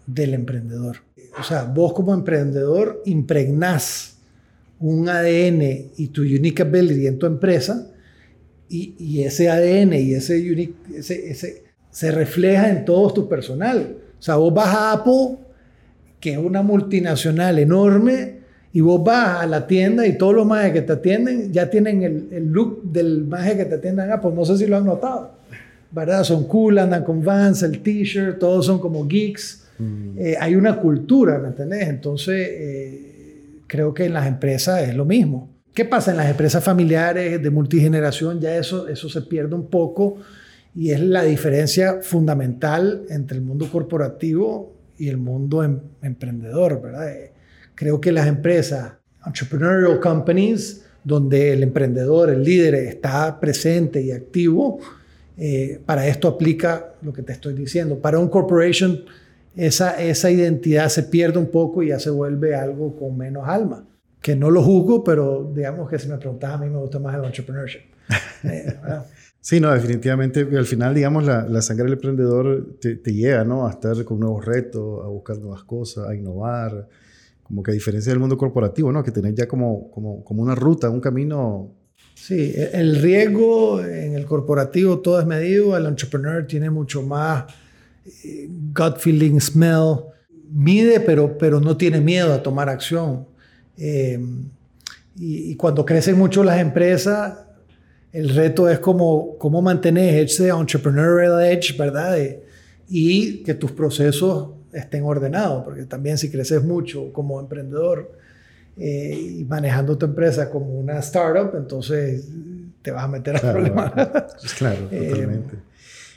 del 0.07 0.35
emprendedor. 0.35 0.99
O 1.39 1.43
sea, 1.43 1.65
vos 1.65 1.93
como 1.93 2.15
emprendedor 2.15 3.03
impregnás 3.05 4.17
un 4.79 5.09
ADN 5.09 5.91
y 5.97 6.09
tu 6.09 6.23
unique 6.23 6.63
ability 6.63 7.07
en 7.07 7.19
tu 7.19 7.27
empresa 7.27 7.91
y, 8.69 9.23
ese 9.23 9.49
ADN 9.51 9.95
y 9.95 10.15
ese, 10.15 10.41
unique, 10.51 10.75
ese, 10.95 11.31
ese 11.31 11.65
se 11.91 12.11
refleja 12.11 12.71
en 12.71 12.85
todo 12.85 13.13
tu 13.13 13.29
personal. 13.29 13.97
O 14.19 14.23
sea, 14.23 14.37
vos 14.37 14.53
vas 14.53 14.69
a 14.69 14.93
Apple 14.93 15.39
que 16.21 16.33
es 16.33 16.39
una 16.39 16.63
multinacional 16.63 17.59
enorme, 17.59 18.37
y 18.77 18.83
vos 18.83 19.03
vas 19.03 19.43
a 19.43 19.47
la 19.47 19.67
tienda 19.67 20.07
y 20.07 20.19
todos 20.19 20.35
los 20.35 20.45
majes 20.45 20.75
que 20.75 20.83
te 20.83 20.93
atienden 20.93 21.51
ya 21.51 21.71
tienen 21.71 22.03
el, 22.03 22.29
el 22.31 22.53
look 22.53 22.83
del 22.83 23.25
maje 23.25 23.57
que 23.57 23.65
te 23.65 23.77
atienden 23.77 24.11
ah, 24.13 24.21
pues 24.21 24.35
no 24.35 24.45
sé 24.45 24.59
si 24.59 24.67
lo 24.67 24.77
han 24.77 24.85
notado, 24.85 25.31
¿verdad? 25.91 26.23
Son 26.25 26.47
cool, 26.47 26.79
andan 26.79 27.03
con 27.03 27.25
Vans, 27.25 27.63
el 27.63 27.81
t-shirt, 27.81 28.39
todos 28.39 28.67
son 28.67 28.79
como 28.79 29.07
geeks. 29.09 29.65
Mm. 29.79 30.19
Eh, 30.19 30.37
hay 30.39 30.57
una 30.57 30.79
cultura, 30.79 31.39
¿me 31.39 31.49
entendés? 31.49 31.89
Entonces, 31.89 32.49
eh, 32.51 33.61
creo 33.67 33.95
que 33.95 34.05
en 34.05 34.13
las 34.13 34.27
empresas 34.27 34.87
es 34.87 34.95
lo 34.95 35.07
mismo. 35.07 35.49
¿Qué 35.73 35.87
pasa 35.87 36.11
en 36.11 36.19
las 36.19 36.29
empresas 36.29 36.63
familiares 36.63 37.43
de 37.43 37.51
multigeneración? 37.51 38.43
Ya 38.43 38.59
eso, 38.59 38.89
eso 38.89 39.09
se 39.09 39.23
pierde 39.23 39.55
un 39.55 39.71
poco 39.71 40.19
y 40.75 40.91
es 40.91 41.01
la 41.01 41.23
diferencia 41.23 42.01
fundamental 42.03 43.05
entre 43.09 43.39
el 43.39 43.43
mundo 43.43 43.71
corporativo 43.73 44.76
y 44.99 45.09
el 45.09 45.17
mundo 45.17 45.63
em, 45.63 45.81
emprendedor, 46.03 46.81
¿verdad? 46.81 47.11
Eh, 47.11 47.33
creo 47.75 48.01
que 48.01 48.13
las 48.13 48.27
empresas, 48.27 48.95
entrepreneurial 49.25 50.01
companies, 50.01 50.85
donde 51.05 51.53
el 51.53 51.63
emprendedor, 51.63 52.31
el 52.31 52.43
líder 52.43 52.75
está 52.75 53.39
presente 53.39 54.03
y 54.03 54.11
activo, 54.11 54.81
eh, 55.37 55.81
para 55.85 56.07
esto 56.07 56.29
aplica 56.29 56.95
lo 57.03 57.13
que 57.13 57.23
te 57.23 57.33
estoy 57.33 57.55
diciendo. 57.55 57.99
Para 57.99 58.19
un 58.19 58.29
corporation, 58.29 59.05
esa, 59.55 60.03
esa 60.03 60.31
identidad 60.31 60.89
se 60.89 61.05
pierde 61.05 61.39
un 61.39 61.47
poco 61.47 61.83
y 61.83 61.89
ya 61.89 62.01
se 62.01 62.11
vuelve 62.11 62.55
algo 62.55 62.97
con 62.97 63.17
menos 63.17 63.47
alma. 63.47 63.85
Que 64.21 64.35
no 64.35 64.51
lo 64.51 64.63
juzgo, 64.63 65.05
pero 65.05 65.53
digamos 65.55 65.89
que 65.89 65.99
si 65.99 66.09
me 66.09 66.17
preguntas 66.17 66.53
a 66.53 66.59
mí 66.59 66.69
me 66.69 66.79
gusta 66.79 66.99
más 66.99 67.15
el 67.15 67.25
entrepreneurship. 67.25 67.83
Eh, 68.45 68.77
Sí, 69.47 69.61
no, 69.61 69.73
definitivamente. 69.73 70.41
Al 70.41 70.67
final, 70.67 70.93
digamos, 70.93 71.25
la, 71.25 71.63
sangre 71.63 71.85
del 71.85 71.93
emprendedor 71.93 72.79
te, 72.81 72.97
te, 72.97 73.13
¿no? 73.45 73.69
A 73.69 73.71
estar 73.71 74.05
con 74.05 74.19
nuevos 74.19 74.45
retos, 74.45 75.05
a 75.05 75.07
buscar 75.07 75.39
nuevas 75.39 75.63
cosas, 75.63 76.09
a 76.09 76.17
innovar. 76.17 76.89
Como 77.45 77.63
que 77.63 77.71
a 77.71 77.75
diferencia 77.75 78.11
del 78.11 78.19
mundo 78.19 78.37
corporativo, 78.37 78.91
¿no? 78.91 79.05
Que 79.05 79.13
tenés 79.13 79.37
ya 79.37 79.47
como, 79.47 79.89
como, 79.93 80.25
como 80.25 80.43
una 80.43 80.57
ruta, 80.57 80.91
un 80.91 81.01
camino. 81.01 81.71
Sí, 82.17 82.55
e, 82.57 82.71
el 82.73 83.01
riesgo 83.01 83.85
en 83.85 84.17
el 84.17 84.27
corporativo 84.27 84.99
todo 84.99 85.21
es 85.21 85.27
medido. 85.27 85.77
El 85.77 85.87
entrepreneur 85.87 86.45
tiene 86.45 86.69
mucho 86.69 87.03
más 87.03 87.45
eh, 88.25 88.49
gut 88.51 88.99
feeling, 88.99 89.39
smell. 89.39 90.07
Mide, 90.51 90.99
pero, 90.99 91.39
pero 91.39 91.61
no 91.61 91.77
tiene 91.77 92.01
miedo 92.01 92.35
a 92.35 92.43
tomar 92.43 92.69
acción. 92.69 93.29
Eh, 93.79 94.19
y 95.15 95.55
cuando 95.55 95.87
crecen 95.87 96.19
mucho 96.19 96.43
las 96.43 96.59
empresas, 96.59 97.46
el 98.17 98.31
reto 98.31 98.67
es 98.67 98.79
cómo, 98.79 99.37
cómo 99.37 99.61
mantener 99.61 100.25
ese 100.25 100.49
entrepreneurial 100.49 101.45
edge, 101.45 101.77
¿verdad? 101.77 102.17
y 102.89 103.43
que 103.43 103.53
tus 103.53 103.73
procesos 103.73 104.51
estén 104.73 105.03
ordenados, 105.03 105.65
porque 105.65 105.85
también 105.85 106.17
si 106.17 106.31
creces 106.31 106.63
mucho 106.65 107.13
como 107.13 107.39
emprendedor 107.39 108.11
eh, 108.79 109.37
y 109.39 109.45
manejando 109.45 109.99
tu 109.99 110.07
empresa 110.07 110.51
como 110.51 110.79
una 110.79 110.99
startup, 111.01 111.57
entonces 111.57 112.27
te 112.81 112.91
vas 112.91 113.05
a 113.05 113.09
meter 113.09 113.37
a 113.37 113.41
problemas. 113.41 113.93
Claro, 114.57 114.89
eh, 114.91 115.09
totalmente. 115.11 115.57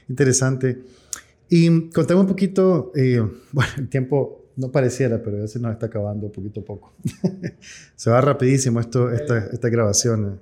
Interesante. 0.08 0.80
Y 1.50 1.90
contame 1.90 2.22
un 2.22 2.28
poquito, 2.28 2.94
eh, 2.96 3.22
bueno, 3.52 3.72
el 3.78 3.90
tiempo 3.90 4.46
no 4.56 4.72
pareciera, 4.72 5.22
pero 5.22 5.36
a 5.36 5.42
veces 5.42 5.62
nos 5.62 5.74
está 5.74 5.88
acabando 5.88 6.32
poquito 6.32 6.62
a 6.62 6.64
poco. 6.64 6.94
Se 7.96 8.10
va 8.10 8.22
rapidísimo 8.22 8.80
esto, 8.80 9.12
esta, 9.12 9.48
esta 9.52 9.68
grabación. 9.68 10.40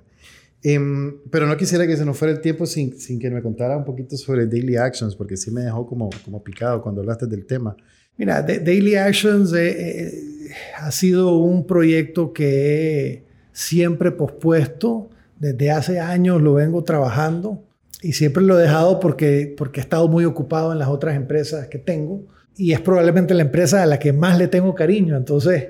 Em, 0.62 1.18
pero 1.30 1.46
no 1.46 1.56
quisiera 1.56 1.86
que 1.86 1.96
se 1.96 2.04
nos 2.04 2.16
fuera 2.16 2.34
el 2.34 2.40
tiempo 2.40 2.66
sin, 2.66 2.98
sin, 2.98 3.18
que 3.18 3.30
me 3.30 3.40
contara 3.42 3.76
un 3.76 3.84
poquito 3.84 4.16
sobre 4.16 4.46
Daily 4.46 4.76
Actions, 4.76 5.14
porque 5.14 5.36
sí 5.36 5.50
me 5.50 5.62
dejó 5.62 5.86
como, 5.86 6.10
como 6.24 6.42
picado 6.42 6.82
cuando 6.82 7.00
hablaste 7.00 7.26
del 7.26 7.46
tema. 7.46 7.76
Mira, 8.16 8.42
Daily 8.42 8.96
Actions 8.96 9.52
eh, 9.52 10.08
eh, 10.08 10.50
ha 10.76 10.90
sido 10.90 11.36
un 11.36 11.66
proyecto 11.66 12.32
que 12.32 13.12
he 13.12 13.24
siempre 13.52 14.10
pospuesto. 14.10 15.10
Desde 15.38 15.70
hace 15.70 16.00
años 16.00 16.42
lo 16.42 16.54
vengo 16.54 16.82
trabajando. 16.82 17.64
y 18.02 18.12
siempre 18.12 18.42
lo 18.42 18.58
he 18.58 18.62
dejado 18.62 19.00
porque, 19.00 19.54
porque 19.56 19.80
he 19.80 19.82
estado 19.82 20.08
muy 20.08 20.24
ocupado 20.24 20.72
en 20.72 20.78
las 20.78 20.88
otras 20.88 21.16
empresas 21.16 21.66
que 21.68 21.78
tengo 21.78 22.26
y 22.56 22.72
es 22.72 22.80
probablemente 22.80 23.34
la 23.34 23.42
empresa 23.42 23.82
a 23.82 23.86
la 23.86 23.98
que 23.98 24.12
más 24.12 24.36
le 24.36 24.48
tengo 24.48 24.74
cariño. 24.74 25.16
Entonces, 25.16 25.68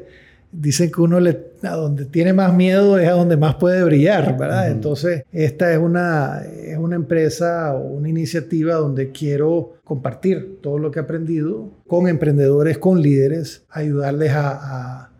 dicen 0.50 0.90
que 0.90 1.02
uno 1.02 1.20
le, 1.20 1.47
a 1.62 1.70
donde 1.70 2.04
tiene 2.04 2.32
más 2.32 2.54
miedo 2.54 2.98
es 2.98 3.08
a 3.08 3.12
donde 3.12 3.36
más 3.36 3.56
puede 3.56 3.82
brillar, 3.84 4.36
¿verdad? 4.38 4.70
Entonces, 4.70 5.24
esta 5.32 5.72
es 5.72 5.78
una, 5.78 6.42
es 6.44 6.78
una 6.78 6.96
empresa 6.96 7.74
o 7.74 7.80
una 7.80 8.08
iniciativa 8.08 8.74
donde 8.74 9.10
quiero 9.12 9.74
compartir 9.84 10.60
todo 10.62 10.78
lo 10.78 10.90
que 10.90 11.00
he 11.00 11.02
aprendido 11.02 11.70
con 11.86 12.08
emprendedores, 12.08 12.78
con 12.78 13.00
líderes, 13.00 13.64
ayudarles 13.70 14.32
a, 14.32 15.10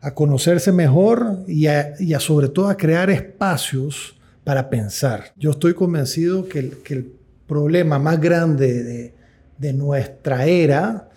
a, 0.00 0.14
conocerse 0.14 0.70
mejor 0.70 1.38
y 1.48 1.66
a, 1.66 1.94
y 1.98 2.14
a, 2.14 2.20
sobre 2.20 2.48
todo 2.48 2.68
a 2.68 2.76
crear 2.76 3.10
espacios 3.10 4.16
para 4.44 4.70
pensar. 4.70 5.32
Yo 5.36 5.50
estoy 5.50 5.74
convencido 5.74 6.48
que 6.48 6.60
el, 6.60 6.70
que 6.84 6.94
el 6.94 7.12
problema 7.48 7.98
más 7.98 8.20
grande 8.20 8.84
de, 8.84 9.14
de 9.58 9.72
nuestra 9.72 10.46
era 10.46 11.08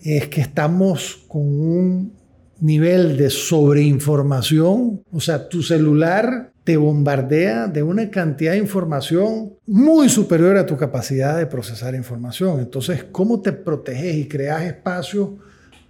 es 0.00 0.28
que 0.28 0.40
estamos 0.40 1.24
con 1.28 1.42
un 1.42 2.12
nivel 2.60 3.16
de 3.16 3.30
sobreinformación, 3.30 5.02
o 5.10 5.20
sea, 5.20 5.48
tu 5.48 5.62
celular 5.62 6.52
te 6.64 6.76
bombardea 6.76 7.68
de 7.68 7.82
una 7.82 8.10
cantidad 8.10 8.52
de 8.52 8.58
información 8.58 9.54
muy 9.66 10.08
superior 10.08 10.56
a 10.56 10.66
tu 10.66 10.76
capacidad 10.76 11.38
de 11.38 11.46
procesar 11.46 11.94
información. 11.94 12.58
Entonces, 12.58 13.04
¿cómo 13.04 13.40
te 13.40 13.52
proteges 13.52 14.16
y 14.16 14.26
creas 14.26 14.64
espacio 14.64 15.38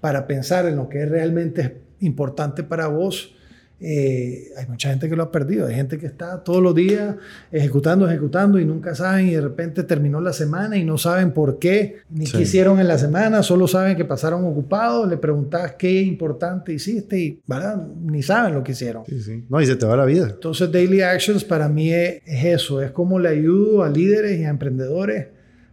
para 0.01 0.27
pensar 0.27 0.67
en 0.67 0.77
lo 0.77 0.89
que 0.89 1.03
es 1.03 1.09
realmente 1.09 1.81
importante 2.01 2.63
para 2.63 2.89
vos? 2.89 3.36
Eh, 3.79 4.53
hay 4.57 4.67
mucha 4.69 4.89
gente 4.89 5.07
que 5.07 5.17
lo 5.17 5.25
ha 5.25 5.31
perdido, 5.31 5.67
hay 5.67 5.75
gente 5.75 5.99
que 5.99 6.07
está 6.07 6.43
todos 6.43 6.63
los 6.63 6.75
días 6.75 7.17
ejecutando, 7.53 8.09
ejecutando 8.09 8.59
y 8.59 8.65
nunca 8.65 8.95
saben 8.95 9.29
y 9.29 9.33
de 9.33 9.43
repente 9.43 9.83
terminó 9.83 10.19
la 10.19 10.33
semana 10.33 10.79
y 10.79 10.85
no 10.85 10.97
saben 10.97 11.33
por 11.33 11.59
qué, 11.59 11.99
ni 12.09 12.25
qué 12.25 12.41
hicieron 12.41 12.81
en 12.81 12.89
la 12.89 12.97
semana, 12.97 13.43
solo 13.43 13.69
saben 13.69 13.95
que 13.95 14.07
pasaron 14.07 14.47
ocupados, 14.47 15.07
le 15.07 15.19
preguntas 15.19 15.75
qué 15.79 16.01
importante 16.01 16.73
hiciste 16.73 17.19
y 17.19 17.43
¿verdad? 17.47 17.87
ni 18.03 18.23
saben 18.23 18.55
lo 18.55 18.65
que 18.65 18.73
hicieron. 18.73 19.05
No, 19.51 19.61
y 19.61 19.67
se 19.67 19.77
te 19.77 19.85
va 19.85 19.95
la 19.95 20.07
vida. 20.07 20.27
Entonces 20.31 20.73
Daily 20.73 21.03
Actions 21.03 21.45
para 21.45 21.69
mí 21.69 21.93
es, 21.93 22.23
eso, 22.25 22.81
es 22.81 22.93
como 22.93 23.19
le 23.19 23.29
ayudo 23.29 23.83
a 23.83 23.91
líderes 23.91 24.41
y 24.41 24.45
a 24.45 24.49
emprendedores 24.49 25.27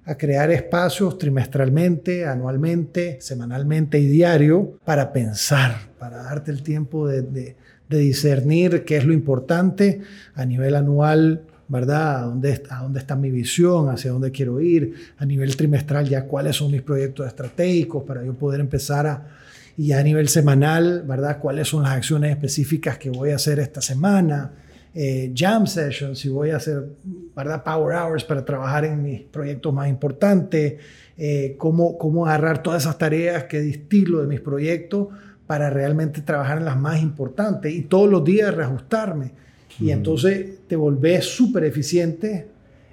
a 0.06 0.18
crear 0.18 0.52
espacios 0.52 1.18
trimestralmente, 1.18 2.26
anualmente, 2.26 3.20
semanalmente 3.22 3.98
y 3.98 4.08
diario 4.08 4.78
para 4.84 5.14
pensar, 5.14 5.78
para 5.98 6.18
darte 6.24 6.52
el 6.52 6.62
tiempo 6.62 7.08
de 7.08 7.22
de 7.22 7.63
discernir 7.90 8.84
qué 8.86 8.98
es 8.98 9.06
lo 9.06 9.14
importante 9.14 10.02
a 10.36 10.46
nivel 10.46 10.76
anual, 10.76 11.44
¿verdad? 11.68 12.18
¿A 12.18 12.22
dónde, 12.24 12.64
¿A 12.70 12.82
dónde 12.82 13.00
está 13.00 13.16
mi 13.16 13.32
visión? 13.32 13.90
¿Hacia 13.90 14.12
dónde 14.12 14.32
quiero 14.32 14.60
ir? 14.62 14.94
A 15.18 15.26
nivel 15.26 15.56
trimestral, 15.56 16.08
ya 16.08 16.26
cuáles 16.26 16.56
son 16.56 16.72
mis 16.72 16.82
proyectos 16.82 17.28
estratégicos 17.28 18.04
para 18.04 18.24
yo 18.24 18.34
poder 18.34 18.60
empezar 18.60 19.08
a... 19.08 19.28
Y 19.76 19.92
a 19.92 20.04
nivel 20.04 20.30
semanal, 20.30 21.02
¿verdad? 21.02 21.40
¿Cuáles 21.40 21.68
son 21.68 21.82
las 21.82 21.94
acciones 21.94 22.30
específicas 22.30 23.00
que 23.00 23.10
voy 23.10 23.32
a 23.32 23.38
hacer 23.38 23.58
esta 23.58 23.82
semana? 23.82 24.52
Eh, 24.94 25.34
jam 25.36 25.66
sessions, 25.66 26.20
si 26.20 26.30
voy 26.30 26.52
a 26.52 26.58
hacer, 26.58 26.90
¿verdad? 27.36 27.64
Power 27.64 27.96
hours 27.96 28.24
para 28.24 28.46
trabajar 28.46 28.86
en 28.86 29.02
mis 29.02 29.22
proyectos 29.22 29.74
más 29.74 29.90
importantes. 29.90 30.76
Eh, 31.18 31.56
cómo, 31.58 31.98
cómo 31.98 32.28
agarrar 32.28 32.62
todas 32.62 32.84
esas 32.84 33.00
tareas 33.00 33.46
que 33.46 33.62
distilo 33.62 34.22
de 34.22 34.28
mis 34.28 34.42
proyectos 34.42 35.08
para 35.54 35.70
realmente 35.70 36.22
trabajar 36.22 36.58
en 36.58 36.66
las 36.66 36.80
más 36.80 37.00
importantes 37.00 37.72
y 37.72 37.84
todos 37.84 38.10
los 38.10 38.26
días 38.26 38.52
reajustarme. 38.56 39.34
Y 39.80 39.92
entonces 39.92 40.66
te 40.68 40.76
volvés 40.76 41.26
súper 41.26 41.66
eficiente 41.66 42.48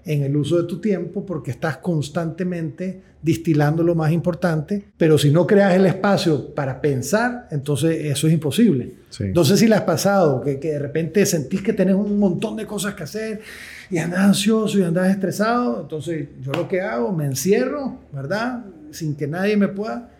en 0.05 0.25
el 0.25 0.37
uso 0.37 0.61
de 0.61 0.69
tu 0.69 0.79
tiempo 0.79 1.25
porque 1.25 1.53
estás 1.53 1.79
constantemente 1.79 3.01
distilando 3.23 3.83
lo 3.83 3.95
más 3.95 4.13
importante, 4.13 4.89
pero 4.99 5.17
si 5.17 5.31
no 5.31 5.47
creas 5.47 5.75
el 5.75 5.87
espacio 5.87 6.55
para 6.55 6.83
pensar, 6.83 7.49
entonces 7.51 8.05
eso 8.05 8.27
es 8.27 8.35
imposible. 8.35 8.93
Entonces 9.21 9.59
si 9.59 9.67
le 9.67 9.77
has 9.77 9.85
pasado, 9.85 10.43
que, 10.43 10.61
que, 10.61 10.73
de 10.73 10.81
repente 10.81 11.25
sentís 11.25 11.63
que 11.63 11.73
tenés 11.73 11.95
un 11.95 12.19
montón 12.19 12.57
de 12.57 12.67
cosas 12.67 12.93
que 12.93 13.05
hacer 13.05 13.41
y 13.89 13.97
andas 13.97 14.21
ansioso 14.21 14.79
y 14.79 14.83
andas 14.83 15.09
estresado, 15.09 15.81
entonces 15.81 16.29
yo 16.43 16.53
lo 16.53 16.69
que 16.69 16.83
hago, 16.83 17.11
me 17.11 17.25
encierro, 17.25 18.01
¿verdad? 18.13 18.67
Sin 18.91 19.15
que 19.15 19.27
nadie 19.27 19.57
me 19.57 19.69
pueda 19.69 20.11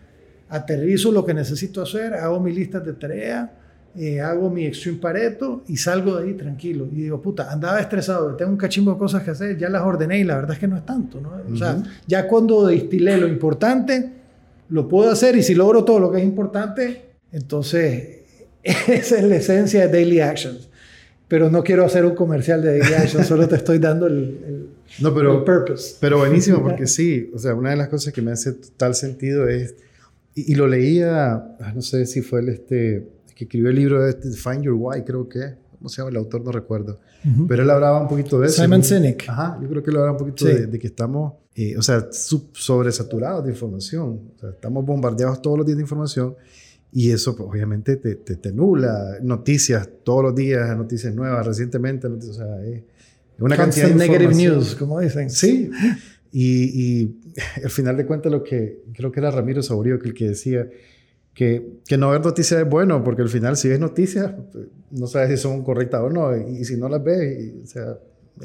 aterrizo 0.51 1.11
lo 1.11 1.25
que 1.25 1.33
necesito 1.33 1.81
hacer, 1.81 2.13
hago 2.13 2.39
mi 2.39 2.51
lista 2.51 2.79
de 2.79 2.93
tareas, 2.93 3.49
eh, 3.97 4.21
hago 4.21 4.49
mi 4.49 4.65
extreme 4.65 4.99
pareto 4.99 5.63
y 5.67 5.77
salgo 5.77 6.17
de 6.17 6.27
ahí 6.27 6.33
tranquilo. 6.33 6.87
Y 6.91 7.03
digo, 7.03 7.21
puta, 7.21 7.51
andaba 7.51 7.79
estresado, 7.79 8.35
tengo 8.35 8.51
un 8.51 8.57
cachimbo 8.57 8.91
de 8.91 8.97
cosas 8.97 9.23
que 9.23 9.31
hacer, 9.31 9.57
ya 9.57 9.69
las 9.69 9.81
ordené 9.81 10.19
y 10.19 10.23
la 10.25 10.35
verdad 10.35 10.51
es 10.51 10.59
que 10.59 10.67
no 10.67 10.75
es 10.77 10.85
tanto, 10.85 11.19
¿no? 11.21 11.31
O 11.51 11.55
sea, 11.55 11.81
ya 12.05 12.27
cuando 12.27 12.67
distilé 12.67 13.17
lo 13.17 13.27
importante, 13.27 14.11
lo 14.69 14.87
puedo 14.87 15.09
hacer 15.09 15.37
y 15.37 15.43
si 15.43 15.55
logro 15.55 15.85
todo 15.85 15.99
lo 15.99 16.11
que 16.11 16.19
es 16.19 16.23
importante, 16.23 17.11
entonces 17.31 18.19
esa 18.63 19.17
es 19.17 19.23
la 19.23 19.35
esencia 19.37 19.87
de 19.87 19.87
Daily 19.87 20.19
Actions. 20.19 20.69
Pero 21.29 21.49
no 21.49 21.63
quiero 21.63 21.85
hacer 21.85 22.05
un 22.05 22.13
comercial 22.13 22.61
de 22.61 22.77
Daily 22.77 22.93
Actions, 22.93 23.25
solo 23.25 23.47
te 23.47 23.55
estoy 23.55 23.79
dando 23.79 24.05
el, 24.07 24.67
no, 24.99 25.13
pero, 25.13 25.45
purpose. 25.45 25.95
Pero 26.01 26.17
buenísimo, 26.17 26.61
porque 26.63 26.87
sí, 26.87 27.31
o 27.33 27.39
sea, 27.39 27.55
una 27.55 27.69
de 27.69 27.77
las 27.77 27.87
cosas 27.87 28.13
que 28.13 28.21
me 28.21 28.31
hace 28.31 28.53
tal 28.75 28.95
sentido 28.95 29.47
es 29.47 29.75
y, 30.33 30.55
lo 30.55 30.67
leía, 30.67 31.33
ah, 31.33 31.73
no 31.75 31.81
sé 31.81 32.05
si 32.05 32.21
fue 32.21 32.39
el 32.39 32.49
este, 32.49 33.07
que 33.35 33.45
escribió 33.45 33.69
el 33.69 33.75
libro 33.75 34.03
de 34.03 34.11
este, 34.11 34.31
Find 34.31 34.63
Your 34.63 34.75
Why, 34.77 35.03
creo 35.03 35.27
que, 35.27 35.55
¿cómo 35.77 35.89
se 35.89 35.97
llama 35.97 36.11
el 36.11 36.17
autor? 36.17 36.43
No 36.43 36.51
recuerdo. 36.51 36.99
Pero 37.47 37.61
él 37.63 37.69
hablaba 37.69 38.01
un 38.01 38.07
poquito 38.07 38.39
de 38.39 38.47
eso. 38.47 38.63
Simon 38.63 38.83
Sinek. 38.83 39.29
Ajá, 39.29 39.59
yo 39.61 39.69
creo 39.69 39.83
que 39.83 39.91
él 39.91 39.97
hablaba 39.97 40.13
un 40.13 40.17
poquito 40.17 40.45
de, 40.45 40.79
que 40.79 40.87
estamos, 40.87 41.33
eh, 41.53 41.77
o 41.77 41.81
sea, 41.83 42.07
sobresaturados 42.11 43.43
de 43.43 43.51
información. 43.51 44.21
O 44.35 44.39
sea, 44.39 44.49
estamos 44.49 44.83
bombardeados 44.83 45.39
todos 45.41 45.57
los 45.57 45.67
días 45.67 45.77
de 45.77 45.83
información 45.83 46.35
y 46.91 47.11
eso 47.11 47.35
pues, 47.35 47.47
obviamente 47.49 47.95
te, 47.97 48.15
te, 48.15 48.35
te, 48.35 48.51
nula. 48.51 49.17
Noticias 49.21 49.87
todos 50.03 50.23
los 50.23 50.35
días, 50.35 50.75
noticias 50.75 51.13
nuevas, 51.13 51.45
recientemente, 51.45 52.09
noticias, 52.09 52.37
o 52.37 52.39
sea, 52.39 52.65
es 52.65 52.83
una 53.39 53.55
cantidad 53.55 53.87
de 53.87 53.95
negative 53.95 54.33
news, 54.33 54.75
como 54.75 54.99
dicen. 54.99 55.29
Sí. 55.29 55.69
Y, 56.33 57.01
y, 57.01 57.20
al 57.63 57.69
final 57.69 57.97
de 57.97 58.05
cuentas, 58.05 58.31
lo 58.31 58.43
que 58.43 58.83
creo 58.93 59.11
que 59.11 59.19
era 59.19 59.31
Ramiro 59.31 59.61
Saborío 59.61 59.99
que 59.99 60.09
el 60.09 60.13
que 60.13 60.29
decía 60.29 60.67
que, 61.33 61.79
que, 61.87 61.97
no 61.97 62.09
ver 62.09 62.21
noticias 62.21 62.61
es 62.61 62.69
bueno, 62.69 63.03
porque 63.03 63.21
al 63.21 63.29
final, 63.29 63.55
si 63.55 63.69
ves 63.69 63.79
noticias, 63.79 64.33
no 64.91 65.07
sabes 65.07 65.29
si 65.29 65.37
son 65.37 65.63
correctas 65.63 66.01
o 66.01 66.09
no, 66.09 66.35
y, 66.35 66.65
si 66.65 66.75
no 66.75 66.89
las 66.89 67.01
ves, 67.01 67.53
o 67.63 67.67
sea, 67.67 67.97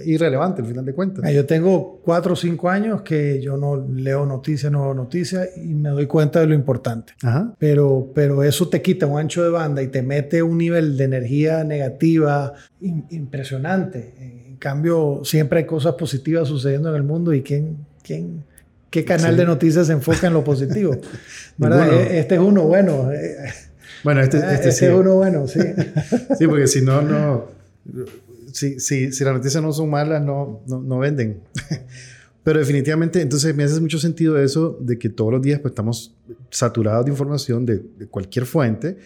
irrelevante 0.04 0.62
al 0.62 0.68
final 0.68 0.84
de 0.84 0.92
cuentas. 0.92 1.32
Yo 1.32 1.46
tengo 1.46 2.00
cuatro 2.04 2.34
o 2.34 2.36
cinco 2.36 2.68
años 2.68 3.02
que 3.02 3.40
yo 3.40 3.56
no 3.56 3.76
leo 3.76 4.24
noticias, 4.24 4.70
no 4.70 4.82
veo 4.84 4.94
noticias 4.94 5.48
y 5.56 5.74
me 5.74 5.88
doy 5.88 6.06
cuenta 6.06 6.38
de 6.38 6.46
lo 6.46 6.54
importante. 6.54 7.14
Ajá. 7.22 7.54
Pero, 7.58 8.12
pero 8.14 8.44
eso 8.44 8.68
te 8.68 8.82
quita 8.82 9.06
un 9.06 9.18
ancho 9.18 9.42
de 9.42 9.50
banda 9.50 9.82
y 9.82 9.88
te 9.88 10.02
mete 10.02 10.42
un 10.42 10.58
nivel 10.58 10.96
de 10.96 11.04
energía 11.04 11.64
negativa 11.64 12.52
impresionante 12.80 14.46
en 14.56 14.60
cambio, 14.60 15.20
siempre 15.22 15.58
hay 15.58 15.66
cosas 15.66 15.96
positivas 15.96 16.48
sucediendo 16.48 16.88
en 16.88 16.96
el 16.96 17.02
mundo 17.02 17.34
y 17.34 17.42
quién, 17.42 17.76
quién, 18.02 18.42
qué 18.96 19.04
canal 19.04 19.36
de 19.36 19.44
noticias 19.44 19.86
se 19.88 19.92
enfoca 19.92 20.26
en 20.26 20.32
lo 20.32 20.42
positivo. 20.42 20.96
E, 21.58 22.18
este 22.18 22.34
es 22.34 22.40
uno 22.40 22.64
bueno. 22.64 23.10
Eh, 23.10 23.34
bueno, 24.04 24.20
este, 24.20 24.36
este, 24.36 24.54
este 24.54 24.72
sí. 24.72 24.84
es 24.84 24.92
uno 24.92 25.14
bueno, 25.14 25.46
sí. 25.48 25.60
sí, 26.38 26.46
porque 26.46 26.66
si 26.66 26.82
no, 26.82 27.00
no. 27.00 27.46
Si, 28.52 28.78
si, 28.78 29.10
si 29.10 29.24
las 29.24 29.32
noticias 29.32 29.62
no 29.62 29.72
son 29.72 29.88
malas, 29.88 30.22
no, 30.22 30.62
no, 30.66 30.82
no 30.82 30.98
venden. 30.98 31.40
Pero 32.44 32.58
definitivamente, 32.58 33.22
entonces 33.22 33.54
me 33.56 33.64
hace 33.64 33.80
mucho 33.80 33.98
sentido 33.98 34.38
eso 34.38 34.78
de 34.80 34.98
que 34.98 35.08
todos 35.08 35.32
los 35.32 35.40
días 35.40 35.60
pues, 35.60 35.72
estamos 35.72 36.14
saturados 36.50 37.06
de 37.06 37.10
información 37.10 37.64
de, 37.64 37.82
de 37.98 38.06
cualquier 38.06 38.44
fuente 38.44 38.98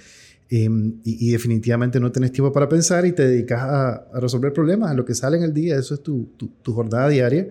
Em, 0.53 0.95
y, 1.05 1.31
definitivamente 1.31 2.01
no 2.01 2.11
tenés 2.11 2.33
tiempo 2.33 2.53
para 2.53 2.69
pensar 2.69 3.07
y 3.07 3.13
te 3.13 3.25
dedicas 3.25 3.63
a, 3.63 4.05
resolver 4.15 4.53
problemas, 4.53 4.91
a 4.91 4.95
lo 4.95 5.05
que 5.05 5.15
sale 5.15 5.37
en 5.37 5.45
el 5.45 5.55
día, 5.55 5.79
eso 5.79 5.95
es 5.95 6.03
tu, 6.03 6.29
tu, 6.37 6.73
jornada 6.73 7.09
diaria 7.09 7.47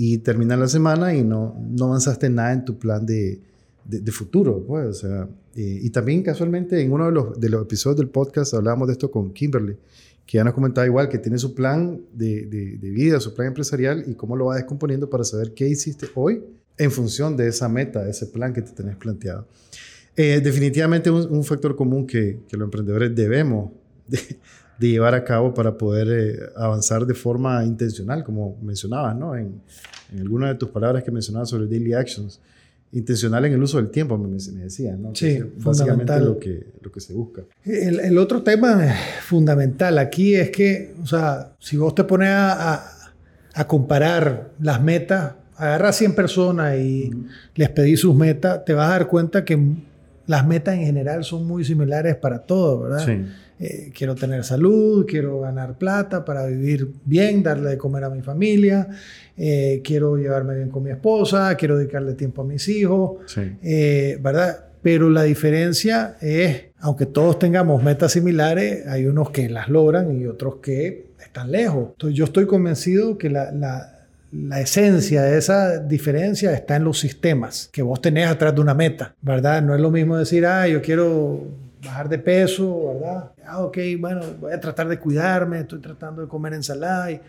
y 0.00 0.18
termina 0.18 0.56
la 0.56 0.68
semana 0.68 1.12
y 1.12 1.24
no, 1.24 1.60
no 1.70 1.86
avanzaste 1.86 2.30
nada 2.30 2.52
en 2.52 2.64
tu 2.64 2.78
plan 2.78 3.04
de, 3.04 3.40
de, 3.84 4.12
futuro. 4.12 4.64
Pues, 4.64 4.86
o 4.86 4.92
sea, 4.92 5.28
eh, 5.56 5.80
y 5.82 5.90
también 5.90 6.22
casualmente 6.22 6.80
en 6.80 6.92
uno 6.92 7.06
de 7.06 7.12
los, 7.12 7.40
de 7.40 7.48
los 7.48 7.62
episodios 7.62 7.98
del 7.98 8.08
podcast 8.08 8.54
hablábamos 8.54 8.86
de 8.86 8.92
esto 8.92 9.10
con 9.10 9.32
Kimberly, 9.32 9.76
que 10.24 10.38
ya 10.38 10.44
nos 10.44 10.54
comentaba 10.54 10.86
igual 10.86 11.08
que 11.08 11.18
tiene 11.18 11.36
su 11.36 11.52
plan 11.52 12.00
de, 12.12 12.46
de, 12.46 12.90
vida, 12.90 13.18
su 13.18 13.34
plan 13.34 13.48
empresarial 13.48 14.04
y 14.06 14.14
cómo 14.14 14.36
lo 14.36 14.46
va 14.46 14.54
descomponiendo 14.54 15.10
para 15.10 15.24
saber 15.24 15.52
qué 15.52 15.68
hiciste 15.68 16.06
hoy 16.14 16.44
en 16.76 16.92
función 16.92 17.36
de 17.36 17.48
esa 17.48 17.68
meta, 17.68 18.08
ese 18.08 18.26
plan 18.26 18.52
que 18.52 18.62
te 18.62 18.70
tenés 18.70 18.94
planteado. 18.94 19.48
Eh, 20.14 20.40
definitivamente 20.40 21.10
un, 21.10 21.26
un, 21.28 21.42
factor 21.42 21.74
común 21.74 22.06
que, 22.06 22.38
que, 22.46 22.56
los 22.56 22.66
emprendedores 22.66 23.12
debemos 23.16 23.72
de, 24.06 24.20
llevar 24.86 25.14
a 25.14 25.24
cabo 25.24 25.52
para 25.52 25.76
poder 25.76 26.08
eh, 26.08 26.38
avanzar 26.56 27.04
de 27.04 27.14
forma 27.14 27.64
intencional, 27.64 28.22
como 28.22 28.56
mencionabas, 28.62 29.16
¿no? 29.16 29.34
En, 29.34 29.60
en 30.12 30.20
alguna 30.20 30.48
de 30.48 30.54
tus 30.54 30.70
palabras 30.70 31.02
que 31.02 31.10
mencionabas 31.10 31.50
sobre 31.50 31.66
daily 31.66 31.92
actions, 31.92 32.40
intencional 32.92 33.44
en 33.44 33.52
el 33.52 33.62
uso 33.62 33.76
del 33.78 33.90
tiempo, 33.90 34.16
me, 34.16 34.28
me 34.28 34.64
decías, 34.64 34.98
¿no? 34.98 35.14
Sí, 35.14 35.40
básicamente 35.56 36.18
lo 36.20 36.38
que, 36.38 36.66
lo 36.80 36.90
que 36.90 37.00
se 37.00 37.12
busca. 37.12 37.42
El, 37.64 38.00
el, 38.00 38.18
otro 38.18 38.42
tema 38.42 38.94
fundamental 39.22 39.98
aquí 39.98 40.34
es 40.34 40.50
que, 40.50 40.94
o 41.02 41.06
sea, 41.06 41.52
si 41.58 41.76
vos 41.76 41.94
te 41.94 42.04
pones 42.04 42.28
a, 42.30 42.74
a, 42.74 43.12
a 43.54 43.66
comparar 43.66 44.52
las 44.60 44.82
metas, 44.82 45.34
agarra 45.56 45.92
100 45.92 46.14
personas 46.14 46.78
y 46.78 47.10
les 47.54 47.68
pedí 47.70 47.96
sus 47.96 48.14
metas, 48.14 48.64
te 48.64 48.72
vas 48.72 48.88
a 48.88 48.92
dar 48.92 49.08
cuenta 49.08 49.44
que 49.44 49.58
las 50.26 50.46
metas 50.46 50.74
en 50.74 50.84
general 50.84 51.24
son 51.24 51.46
muy 51.46 51.64
similares 51.64 52.16
para 52.16 52.38
todos, 52.40 52.84
¿verdad? 52.84 53.04
Sí. 53.04 53.26
Eh, 53.60 53.90
quiero 53.92 54.14
tener 54.14 54.44
salud, 54.44 55.04
quiero 55.04 55.40
ganar 55.40 55.76
plata 55.78 56.24
para 56.24 56.46
vivir 56.46 56.88
bien, 57.04 57.42
darle 57.42 57.70
de 57.70 57.78
comer 57.78 58.04
a 58.04 58.10
mi 58.10 58.22
familia, 58.22 58.86
eh, 59.36 59.80
quiero 59.82 60.16
llevarme 60.16 60.54
bien 60.54 60.70
con 60.70 60.84
mi 60.84 60.90
esposa, 60.90 61.56
quiero 61.56 61.76
dedicarle 61.76 62.14
tiempo 62.14 62.42
a 62.42 62.44
mis 62.44 62.68
hijos, 62.68 63.16
eh, 63.36 64.16
¿verdad? 64.22 64.66
Pero 64.80 65.10
la 65.10 65.24
diferencia 65.24 66.16
es, 66.20 66.66
aunque 66.78 67.06
todos 67.06 67.40
tengamos 67.40 67.82
metas 67.82 68.12
similares, 68.12 68.86
hay 68.86 69.06
unos 69.06 69.30
que 69.30 69.48
las 69.48 69.68
logran 69.68 70.20
y 70.20 70.26
otros 70.26 70.56
que 70.62 71.08
están 71.20 71.50
lejos. 71.50 71.90
Entonces 71.92 72.16
yo 72.16 72.26
estoy 72.26 72.46
convencido 72.46 73.18
que 73.18 73.28
la, 73.28 73.50
la, 73.50 74.06
la 74.30 74.60
esencia 74.60 75.22
de 75.22 75.36
esa 75.36 75.78
diferencia 75.80 76.52
está 76.52 76.76
en 76.76 76.84
los 76.84 77.00
sistemas 77.00 77.68
que 77.72 77.82
vos 77.82 78.00
tenés 78.00 78.28
atrás 78.28 78.54
de 78.54 78.60
una 78.60 78.74
meta, 78.74 79.16
¿verdad? 79.20 79.62
No 79.62 79.74
es 79.74 79.80
lo 79.80 79.90
mismo 79.90 80.16
decir, 80.16 80.46
ah, 80.46 80.68
yo 80.68 80.80
quiero 80.80 81.48
bajar 81.82 82.08
de 82.08 82.18
peso, 82.18 82.94
¿verdad? 82.94 83.32
Ah, 83.44 83.62
ok, 83.62 83.78
bueno, 83.98 84.20
voy 84.40 84.52
a 84.52 84.60
tratar 84.60 84.88
de 84.88 84.98
cuidarme, 84.98 85.60
estoy 85.60 85.80
tratando 85.80 86.22
de 86.22 86.28
comer 86.28 86.54
ensalada, 86.54 87.10
y, 87.10 87.20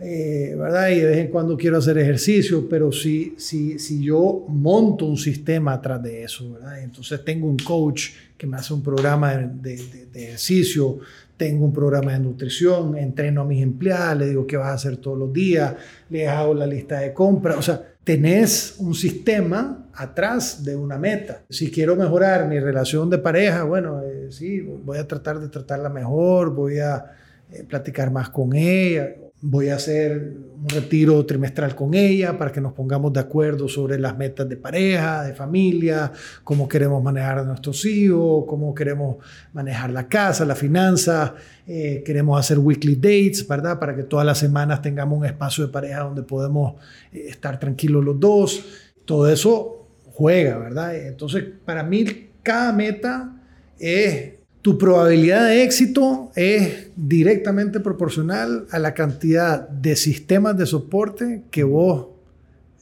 eh, 0.00 0.54
¿verdad? 0.58 0.88
Y 0.90 1.00
de 1.00 1.06
vez 1.06 1.18
en 1.18 1.28
cuando 1.28 1.56
quiero 1.56 1.78
hacer 1.78 1.98
ejercicio, 1.98 2.68
pero 2.68 2.90
si, 2.90 3.34
si, 3.36 3.78
si 3.78 4.02
yo 4.02 4.44
monto 4.48 5.06
un 5.06 5.16
sistema 5.16 5.74
atrás 5.74 6.02
de 6.02 6.24
eso, 6.24 6.52
¿verdad? 6.52 6.82
Entonces 6.82 7.24
tengo 7.24 7.46
un 7.46 7.58
coach 7.58 8.10
que 8.36 8.46
me 8.46 8.56
hace 8.56 8.74
un 8.74 8.82
programa 8.82 9.34
de, 9.36 9.76
de 10.12 10.24
ejercicio, 10.24 10.98
tengo 11.36 11.64
un 11.64 11.72
programa 11.72 12.12
de 12.12 12.20
nutrición, 12.20 12.96
entreno 12.96 13.42
a 13.42 13.44
mis 13.44 13.62
empleados, 13.62 14.18
le 14.18 14.28
digo 14.28 14.46
qué 14.46 14.56
vas 14.56 14.68
a 14.68 14.74
hacer 14.74 14.96
todos 14.98 15.18
los 15.18 15.32
días, 15.32 15.74
les 16.10 16.28
hago 16.28 16.54
la 16.54 16.66
lista 16.66 17.00
de 17.00 17.12
compras, 17.12 17.56
o 17.56 17.62
sea, 17.62 17.93
tenés 18.04 18.76
un 18.78 18.94
sistema 18.94 19.86
atrás 19.94 20.62
de 20.62 20.76
una 20.76 20.98
meta. 20.98 21.42
Si 21.48 21.70
quiero 21.70 21.96
mejorar 21.96 22.46
mi 22.46 22.60
relación 22.60 23.08
de 23.08 23.18
pareja, 23.18 23.64
bueno, 23.64 24.02
eh, 24.02 24.28
sí, 24.30 24.60
voy 24.60 24.98
a 24.98 25.08
tratar 25.08 25.40
de 25.40 25.48
tratarla 25.48 25.88
mejor, 25.88 26.54
voy 26.54 26.78
a 26.78 27.12
eh, 27.50 27.64
platicar 27.64 28.10
más 28.10 28.28
con 28.28 28.54
ella, 28.54 29.14
voy 29.46 29.68
a 29.68 29.74
hacer 29.74 30.38
un 30.56 30.66
retiro 30.70 31.26
trimestral 31.26 31.74
con 31.74 31.92
ella 31.92 32.38
para 32.38 32.50
que 32.50 32.62
nos 32.62 32.72
pongamos 32.72 33.12
de 33.12 33.20
acuerdo 33.20 33.68
sobre 33.68 33.98
las 33.98 34.16
metas 34.16 34.48
de 34.48 34.56
pareja, 34.56 35.22
de 35.22 35.34
familia, 35.34 36.10
cómo 36.42 36.66
queremos 36.66 37.02
manejar 37.02 37.40
a 37.40 37.44
nuestros 37.44 37.84
hijos, 37.84 38.44
cómo 38.48 38.74
queremos 38.74 39.16
manejar 39.52 39.90
la 39.90 40.08
casa, 40.08 40.46
la 40.46 40.54
finanza. 40.54 41.34
Eh, 41.66 42.02
queremos 42.06 42.40
hacer 42.40 42.58
weekly 42.58 42.94
dates, 42.94 43.46
¿verdad? 43.46 43.78
Para 43.78 43.94
que 43.94 44.04
todas 44.04 44.24
las 44.24 44.38
semanas 44.38 44.80
tengamos 44.80 45.18
un 45.18 45.26
espacio 45.26 45.66
de 45.66 45.72
pareja 45.72 46.00
donde 46.00 46.22
podemos 46.22 46.76
eh, 47.12 47.26
estar 47.28 47.60
tranquilos 47.60 48.02
los 48.02 48.18
dos. 48.18 48.64
Todo 49.04 49.28
eso 49.28 49.88
juega, 50.14 50.56
¿verdad? 50.56 50.96
Entonces, 50.96 51.44
para 51.66 51.82
mí, 51.82 52.30
cada 52.42 52.72
meta 52.72 53.42
es 53.78 54.43
tu 54.64 54.78
probabilidad 54.78 55.46
de 55.48 55.62
éxito 55.62 56.32
es 56.34 56.86
directamente 56.96 57.80
proporcional 57.80 58.66
a 58.70 58.78
la 58.78 58.94
cantidad 58.94 59.68
de 59.68 59.94
sistemas 59.94 60.56
de 60.56 60.64
soporte 60.64 61.42
que 61.50 61.64
vos 61.64 62.06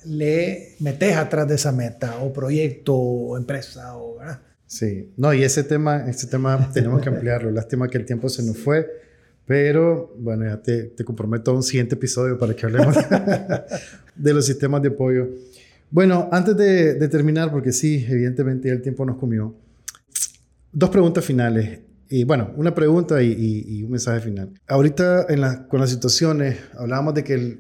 le 0.06 0.76
metes 0.78 1.16
atrás 1.16 1.48
de 1.48 1.56
esa 1.56 1.72
meta 1.72 2.18
o 2.22 2.32
proyecto 2.32 2.94
o 2.94 3.36
empresa 3.36 3.96
o 3.96 4.16
¿verdad? 4.16 4.38
Sí, 4.64 5.10
no, 5.16 5.34
y 5.34 5.42
ese 5.42 5.64
tema, 5.64 6.08
ese 6.08 6.28
tema 6.28 6.70
tenemos 6.72 7.02
que 7.02 7.08
ampliarlo. 7.08 7.50
Lástima 7.50 7.88
que 7.88 7.98
el 7.98 8.04
tiempo 8.04 8.28
se 8.28 8.44
nos 8.44 8.58
fue, 8.58 8.88
pero 9.44 10.14
bueno, 10.20 10.44
ya 10.44 10.62
te, 10.62 10.94
comprometo 11.04 11.50
a 11.50 11.54
un 11.54 11.64
siguiente 11.64 11.96
episodio 11.96 12.38
para 12.38 12.54
que 12.54 12.64
hablemos 12.64 12.94
de 14.14 14.32
los 14.32 14.46
sistemas 14.46 14.82
de 14.82 14.88
apoyo. 14.90 15.30
Bueno, 15.90 16.28
antes 16.30 16.56
de, 16.56 16.94
de 16.94 17.08
terminar, 17.08 17.50
porque 17.50 17.72
sí, 17.72 18.06
evidentemente 18.08 18.70
el 18.70 18.82
tiempo 18.82 19.04
nos 19.04 19.16
comió, 19.16 19.52
Dos 20.72 20.90
preguntas 20.90 21.24
finales. 21.24 21.80
Y 22.08 22.24
bueno, 22.24 22.50
una 22.56 22.74
pregunta 22.74 23.22
y, 23.22 23.82
un 23.82 23.90
mensaje 23.90 24.20
final. 24.20 24.50
Ahorita 24.66 25.26
en 25.28 25.40
la, 25.40 25.66
con 25.66 25.80
las 25.80 25.90
situaciones 25.90 26.58
hablábamos 26.78 27.14
de 27.14 27.24
que 27.24 27.58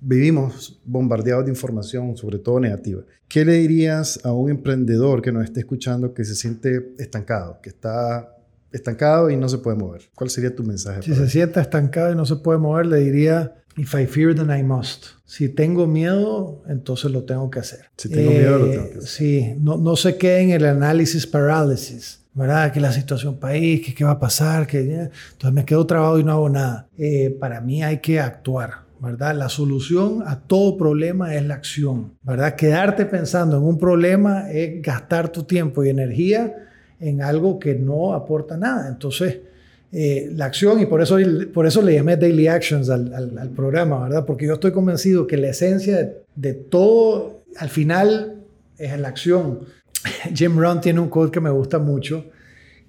vivimos 0.00 0.80
bombardeados 0.84 1.44
de 1.44 1.50
información, 1.50 2.16
sobre 2.16 2.38
todo 2.38 2.58
negativa. 2.60 3.02
¿Qué 3.28 3.44
le 3.44 3.54
dirías 3.54 4.20
a 4.24 4.32
un 4.32 4.50
emprendedor 4.50 5.22
que 5.22 5.32
nos 5.32 5.44
esté 5.44 5.60
escuchando 5.60 6.12
que 6.12 6.24
se 6.24 6.34
siente 6.34 6.94
estancado, 6.98 7.60
que 7.62 7.70
está 7.70 8.36
estancado 8.70 9.30
y 9.30 9.36
no 9.36 9.48
se 9.48 9.58
puede 9.58 9.76
mover? 9.76 10.02
¿Cuál 10.14 10.30
sería 10.30 10.54
tu 10.54 10.62
mensaje? 10.62 11.02
Si 11.02 11.14
se 11.14 11.28
siente 11.28 11.60
estancado 11.60 12.12
y 12.12 12.16
no 12.16 12.26
se 12.26 12.36
puede 12.36 12.58
mover, 12.58 12.86
le 12.86 12.98
diría, 12.98 13.54
if 13.76 13.94
I 13.94 14.06
fear, 14.06 14.34
then 14.34 14.50
I 14.50 14.62
must. 14.62 15.06
Si 15.24 15.48
tengo 15.48 15.86
miedo, 15.86 16.62
entonces 16.66 17.10
lo 17.10 17.24
tengo 17.24 17.50
que 17.50 17.60
hacer. 17.60 17.86
Si 17.96 18.08
tengo 18.10 18.30
miedo, 18.30 18.58
lo 18.58 18.70
tengo 18.70 18.90
que 18.90 18.98
hacer. 18.98 19.08
Sí, 19.08 19.54
no, 19.60 19.78
no 19.78 19.96
se 19.96 20.16
quede 20.16 20.40
en 20.40 20.50
el 20.50 20.64
análisis 20.64 21.26
parálisis 21.26 22.21
¿verdad? 22.34 22.72
Que 22.72 22.80
la 22.80 22.92
situación 22.92 23.36
país, 23.36 23.84
que 23.84 23.94
qué 23.94 24.04
va 24.04 24.12
a 24.12 24.20
pasar, 24.20 24.66
entonces 24.72 25.52
me 25.52 25.64
quedo 25.64 25.86
trabado 25.86 26.18
y 26.18 26.24
no 26.24 26.32
hago 26.32 26.48
nada. 26.48 26.88
Eh, 26.96 27.36
para 27.38 27.60
mí 27.60 27.82
hay 27.82 27.98
que 27.98 28.20
actuar, 28.20 28.84
¿verdad? 29.00 29.34
La 29.34 29.48
solución 29.48 30.22
a 30.26 30.40
todo 30.40 30.76
problema 30.76 31.34
es 31.34 31.44
la 31.44 31.54
acción, 31.54 32.14
¿verdad? 32.22 32.56
Quedarte 32.56 33.04
pensando 33.04 33.58
en 33.58 33.64
un 33.64 33.78
problema 33.78 34.50
es 34.50 34.80
gastar 34.82 35.28
tu 35.30 35.42
tiempo 35.44 35.84
y 35.84 35.90
energía 35.90 36.54
en 37.00 37.20
algo 37.20 37.58
que 37.58 37.74
no 37.74 38.14
aporta 38.14 38.56
nada. 38.56 38.88
Entonces, 38.88 39.40
eh, 39.90 40.30
la 40.34 40.46
acción, 40.46 40.80
y 40.80 40.86
por 40.86 41.02
eso, 41.02 41.18
por 41.52 41.66
eso 41.66 41.82
le 41.82 41.94
llamé 41.94 42.16
Daily 42.16 42.46
Actions 42.46 42.88
al, 42.88 43.12
al, 43.12 43.50
programa, 43.50 44.04
¿verdad? 44.04 44.24
Porque 44.24 44.46
yo 44.46 44.54
estoy 44.54 44.72
convencido 44.72 45.26
que 45.26 45.36
la 45.36 45.48
esencia 45.48 45.98
de, 45.98 46.22
de 46.34 46.54
todo, 46.54 47.42
al 47.58 47.68
final, 47.68 48.42
es 48.78 48.98
la 48.98 49.08
acción. 49.08 49.60
Jim 50.34 50.58
Rohn 50.58 50.80
tiene 50.80 51.00
un 51.00 51.08
quote 51.08 51.32
que 51.32 51.40
me 51.40 51.50
gusta 51.50 51.78
mucho 51.78 52.24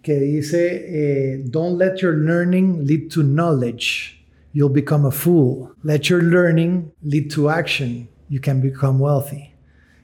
que 0.02 0.19
dice, 0.19 0.86
eh, 0.88 1.43
don't 1.45 1.80
let 1.80 1.95
your 2.02 2.13
learning 2.13 2.86
lead 2.86 3.10
to 3.10 3.23
knowledge. 3.23 4.19
You'll 4.52 4.73
become 4.73 5.08
a 5.08 5.12
fool. 5.12 5.71
Let 5.84 6.10
your 6.10 6.21
learning 6.21 6.91
lead 7.02 7.32
to 7.32 7.49
action. 7.49 8.10
You 8.30 8.39
can 8.41 8.62
become 8.62 8.99
wealthy. 8.99 9.54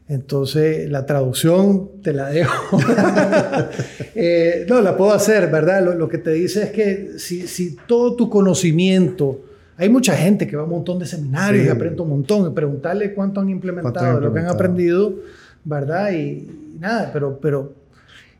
Entonces, 0.07 0.89
la 0.89 1.05
traducción 1.05 2.01
te 2.01 2.13
la 2.13 2.29
dejo. 2.29 2.79
Eh, 4.21 4.65
no, 4.67 4.81
la 4.81 4.97
puedo 4.97 5.13
hacer, 5.13 5.49
¿verdad? 5.49 5.95
Lo, 5.95 6.09
que 6.09 6.17
te 6.17 6.31
dice 6.31 6.63
es 6.63 6.71
que 6.71 7.19
si, 7.19 7.47
si, 7.47 7.77
todo 7.87 8.15
tu 8.15 8.29
conocimiento, 8.29 9.45
hay 9.77 9.87
mucha 9.87 10.13
gente 10.13 10.45
que 10.45 10.57
va 10.57 10.63
a 10.63 10.65
un 10.65 10.71
montón 10.71 10.99
de 10.99 11.05
seminarios 11.05 11.65
y 11.65 11.69
aprende 11.69 12.01
un 12.01 12.09
montón, 12.09 12.51
y 12.51 12.53
preguntarle 12.53 13.13
cuánto 13.13 13.39
han 13.39 13.49
implementado 13.49 14.19
de 14.19 14.21
lo 14.25 14.33
que 14.33 14.39
han 14.39 14.47
aprendido, 14.47 15.15
¿verdad? 15.69 16.11
Y, 16.11 16.47
nada, 16.79 17.11
pero, 17.13 17.39
pero 17.39 17.73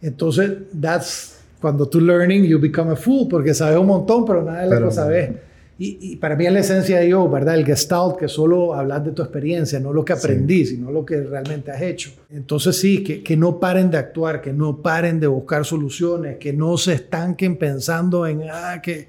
entonces, 0.02 0.52
that's 0.80 1.36
cuando 1.62 1.88
tú 1.88 2.00
learning, 2.00 2.46
you 2.46 2.60
become 2.60 2.92
a 2.92 2.96
fool, 2.96 3.28
porque 3.30 3.54
sabes 3.54 3.78
un 3.78 3.88
montón, 3.88 4.26
pero 4.26 4.44
nada 4.44 4.68
de 4.68 4.80
lo 4.80 4.92
sabes. 4.92 5.32
Y, 5.78 5.98
y, 6.02 6.16
para 6.18 6.36
mí 6.36 6.46
es 6.46 6.52
la 6.52 6.60
esencia 6.60 7.00
de 7.00 7.10
yo, 7.10 7.30
¿verdad? 7.30 7.56
El 7.56 7.66
gestalt, 7.66 8.18
que 8.18 8.28
solo 8.28 8.74
hablar 8.74 9.04
de 9.04 9.12
tu 9.12 9.22
experiencia, 9.22 9.80
no 9.80 9.94
lo 9.94 10.04
que 10.04 10.12
aprendí, 10.12 10.66
sino 10.66 10.92
lo 10.92 11.06
que 11.06 11.22
realmente 11.22 11.72
has 11.72 11.82
hecho. 11.82 12.12
Entonces 12.30 12.78
sí, 12.78 13.02
que, 13.02 13.24
que, 13.24 13.38
no 13.38 13.62
paren 13.62 13.90
de 13.90 13.98
actuar, 13.98 14.42
que 14.42 14.52
no 14.52 14.82
paren 14.82 15.22
de 15.22 15.28
buscar 15.28 15.64
soluciones, 15.64 16.38
que 16.38 16.52
no 16.52 16.78
se 16.78 16.94
estanquen 16.94 17.58
pensando 17.58 18.28
en, 18.28 18.42
ah, 18.52 18.82
que, 18.84 19.08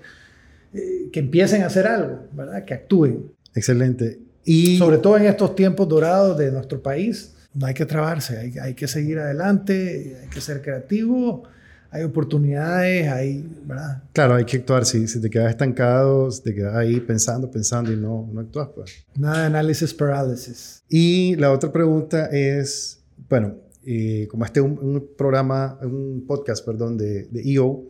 eh, 0.72 1.09
que 1.12 1.18
empiecen 1.18 1.62
a 1.62 1.66
hacer 1.66 1.88
algo, 1.88 2.20
¿verdad? 2.33 2.64
Que 2.64 2.74
actúen. 2.74 3.33
Excelente. 3.52 4.20
Y 4.44 4.78
sobre 4.78 4.98
todo 4.98 5.16
en 5.16 5.26
estos 5.26 5.56
tiempos 5.56 5.88
dorados 5.88 6.38
de 6.38 6.52
nuestro 6.52 6.80
país, 6.80 7.35
no 7.55 7.67
hay 7.67 7.75
que 7.75 7.87
trabarse, 7.87 8.39
hay, 8.39 8.59
hay, 8.59 8.75
que 8.75 8.87
seguir 8.87 9.19
adelante, 9.19 10.19
hay 10.23 10.29
que 10.29 10.41
ser 10.41 10.63
creativo, 10.63 11.45
hay 11.91 12.05
oportunidades, 12.05 13.09
hay, 13.09 13.45
¿verdad? 13.65 14.03
Claro, 14.13 14.37
hay 14.37 14.45
que 14.45 14.59
actuar. 14.59 14.87
Si, 14.87 15.09
si 15.09 15.21
te 15.21 15.29
quedas 15.29 15.51
estancado, 15.51 16.31
si 16.31 16.43
te 16.43 16.55
quedas 16.55 16.77
ahí 16.77 17.01
pensando, 17.01 17.51
pensando 17.51 17.93
y 17.93 17.97
no, 17.97 18.29
no 18.33 18.41
actúas, 18.41 18.69
pues. 18.75 19.05
Nada 19.17 19.41
de 19.41 19.47
análisis 19.47 19.93
parálisis. 19.93 20.85
Y 20.89 21.35
la 21.37 21.51
otra 21.51 21.73
pregunta 21.73 22.27
es, 22.27 23.01
bueno, 23.29 23.57
eh, 23.85 24.29
como 24.31 24.45
este 24.45 24.61
es 24.61 24.67
un, 24.67 25.09
programa, 25.19 25.79
un 25.83 26.25
podcast, 26.27 26.65
perdón, 26.65 26.97
de, 26.97 27.25
de 27.25 27.53
EO, 27.53 27.83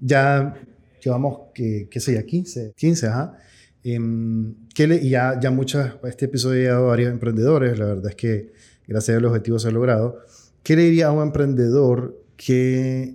ya 0.00 0.54
llevamos, 1.02 1.48
qué, 1.54 1.88
qué 1.90 1.98
sé 1.98 2.14
ya, 2.14 2.22
15, 2.22 2.74
15, 2.76 3.06
ajá. 3.08 3.36
Eh, 3.82 3.98
le, 3.98 4.96
y 4.96 5.10
ya, 5.10 5.38
ya 5.40 5.50
muchas, 5.50 5.94
este 6.04 6.26
episodio 6.26 6.54
ha 6.54 6.62
llegado 6.62 6.84
a 6.86 6.88
varios 6.88 7.12
emprendedores, 7.12 7.78
la 7.78 7.86
verdad 7.86 8.08
es 8.10 8.16
que 8.16 8.52
gracias 8.86 9.16
a 9.16 9.20
los 9.20 9.30
objetivos 9.30 9.62
se 9.62 9.68
ha 9.68 9.70
logrado. 9.70 10.20
¿Qué 10.62 10.76
le 10.76 10.82
diría 10.82 11.08
a 11.08 11.12
un 11.12 11.22
emprendedor 11.22 12.18
que 12.36 13.14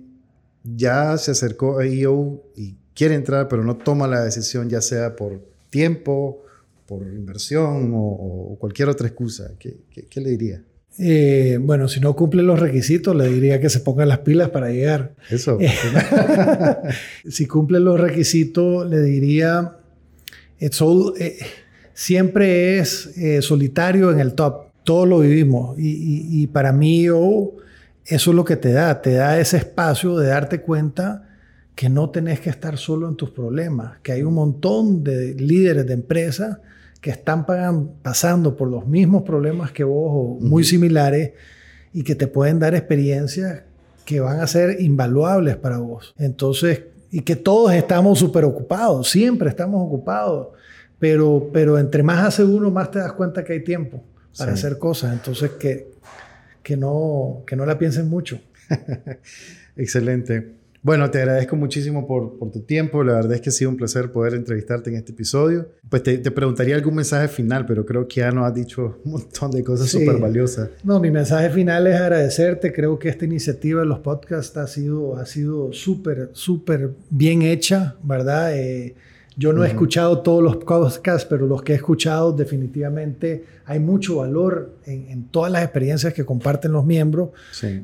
ya 0.62 1.16
se 1.18 1.32
acercó 1.32 1.78
a 1.78 1.86
EO 1.86 2.42
y 2.56 2.76
quiere 2.94 3.14
entrar, 3.14 3.48
pero 3.48 3.64
no 3.64 3.76
toma 3.76 4.06
la 4.06 4.22
decisión, 4.22 4.68
ya 4.68 4.80
sea 4.80 5.16
por 5.16 5.40
tiempo, 5.70 6.44
por 6.86 7.02
inversión 7.02 7.92
o, 7.94 8.56
cualquier 8.58 8.88
otra 8.88 9.08
excusa? 9.08 9.52
¿Qué, 9.58 9.78
qué, 10.08 10.20
le 10.20 10.30
diría? 10.30 10.62
Eh, 10.98 11.58
bueno, 11.60 11.88
si 11.88 12.00
no 12.00 12.14
cumple 12.14 12.42
los 12.42 12.60
requisitos, 12.60 13.16
le 13.16 13.28
diría 13.28 13.60
que 13.60 13.70
se 13.70 13.80
ponga 13.80 14.04
las 14.06 14.18
pilas 14.18 14.50
para 14.50 14.70
llegar. 14.70 15.14
Eso. 15.30 15.58
si 17.28 17.46
cumple 17.46 17.80
los 17.80 17.98
requisitos, 17.98 18.88
le 18.88 19.00
diría, 19.00 19.76
it's 20.58 20.82
all, 20.82 21.14
eh, 21.18 21.38
siempre 21.94 22.78
es 22.78 23.16
eh, 23.16 23.40
solitario 23.40 24.10
en 24.10 24.20
el 24.20 24.34
top. 24.34 24.69
Todos 24.84 25.08
lo 25.08 25.20
vivimos. 25.20 25.76
Y, 25.78 26.46
para 26.48 26.72
mí, 26.72 27.04
eso 27.04 27.50
es 28.06 28.26
lo 28.26 28.44
que 28.44 28.56
te 28.56 28.72
da. 28.72 29.00
Te 29.02 29.14
da 29.14 29.38
ese 29.38 29.58
espacio 29.58 30.16
de 30.16 30.28
darte 30.28 30.60
cuenta 30.62 31.28
que 31.74 31.88
no 31.88 32.10
tenés 32.10 32.40
que 32.40 32.50
estar 32.50 32.76
solo 32.76 33.08
en 33.08 33.16
tus 33.16 33.30
problemas, 33.30 33.98
que 34.02 34.12
hay 34.12 34.22
un 34.22 34.34
montón 34.34 35.02
de 35.02 35.34
líderes 35.34 35.86
de 35.86 35.94
empresas 35.94 36.58
que 37.00 37.10
están 37.10 37.46
pasando 38.02 38.54
por 38.54 38.68
los 38.68 38.86
mismos 38.86 39.22
problemas 39.22 39.72
que 39.72 39.84
vos 39.84 40.10
o 40.12 40.38
muy 40.40 40.64
similares 40.64 41.32
y 41.94 42.02
que 42.02 42.14
te 42.14 42.26
pueden 42.26 42.58
dar 42.58 42.74
experiencias 42.74 43.62
que 44.04 44.20
van 44.20 44.40
a 44.40 44.46
ser 44.46 44.82
invaluables 44.82 45.56
para 45.56 45.78
vos. 45.78 46.14
Entonces, 46.18 46.82
y 47.10 47.22
que 47.22 47.36
todos 47.36 47.72
estamos 47.72 48.18
súper 48.18 48.44
ocupados, 48.44 49.08
siempre 49.08 49.48
estamos 49.48 49.82
ocupados, 49.82 50.48
pero, 50.98 51.48
pero 51.50 51.78
entre 51.78 52.02
más 52.02 52.26
hace 52.26 52.44
uno, 52.44 52.70
más 52.70 52.90
te 52.90 52.98
das 52.98 53.14
cuenta 53.14 53.42
que 53.42 53.54
hay 53.54 53.64
tiempo 53.64 54.02
para 54.36 54.52
hacer 54.52 54.78
cosas. 54.78 55.12
Entonces, 55.12 55.50
que, 55.52 55.92
que, 56.62 56.76
no, 56.76 57.44
que 57.46 57.56
no 57.56 57.66
la 57.66 57.78
piensen 57.78 58.08
mucho. 58.08 58.40
Excelente. 59.76 60.60
Bueno, 60.82 61.10
te 61.10 61.18
agradezco 61.18 61.56
muchísimo 61.56 62.06
por, 62.06 62.38
por, 62.38 62.50
tu 62.50 62.60
tiempo. 62.60 63.04
La 63.04 63.14
verdad 63.14 63.34
es 63.34 63.42
que 63.42 63.50
ha 63.50 63.52
sido 63.52 63.70
un 63.70 63.76
placer 63.76 64.12
poder 64.12 64.32
entrevistarte 64.32 64.88
en 64.88 64.96
este 64.96 65.12
episodio. 65.12 65.68
Pues 65.90 66.02
te, 66.02 66.16
te 66.16 66.30
preguntaría 66.30 66.74
algún 66.74 66.94
mensaje 66.94 67.28
final, 67.28 67.66
pero 67.66 67.84
creo 67.84 68.08
que 68.08 68.20
ya 68.20 68.30
nos 68.30 68.46
has 68.46 68.54
dicho 68.54 68.98
un 69.04 69.12
montón 69.12 69.50
de 69.50 69.62
cosas 69.62 69.90
súper 69.90 70.16
valiosas. 70.16 70.70
No, 70.82 70.98
mi 70.98 71.10
mensaje 71.10 71.50
final 71.50 71.86
es 71.86 71.96
agradecerte. 71.96 72.72
Creo 72.72 72.98
que 72.98 73.10
esta 73.10 73.26
iniciativa 73.26 73.80
de 73.80 73.86
los 73.86 73.98
podcasts 73.98 74.56
ha 74.56 74.66
sido 74.66 75.16
ha 75.18 75.26
sido 75.26 75.70
súper, 75.72 76.30
súper 76.32 76.92
bien 77.10 77.42
hecha, 77.42 77.96
¿verdad? 78.02 78.56
Eh, 78.56 78.94
yo 79.40 79.54
no 79.54 79.64
he 79.64 79.68
escuchado 79.68 80.20
todos 80.20 80.42
los 80.42 80.56
podcasts, 80.58 81.24
pero 81.24 81.46
los 81.46 81.62
que 81.62 81.72
he 81.72 81.76
escuchado 81.76 82.30
definitivamente 82.30 83.46
hay 83.64 83.80
mucho 83.80 84.16
valor 84.16 84.74
en, 84.84 85.28
todas 85.30 85.50
las 85.50 85.62
experiencias 85.62 86.12
que 86.12 86.26
comparten 86.26 86.72
los 86.72 86.84
miembros. 86.84 87.30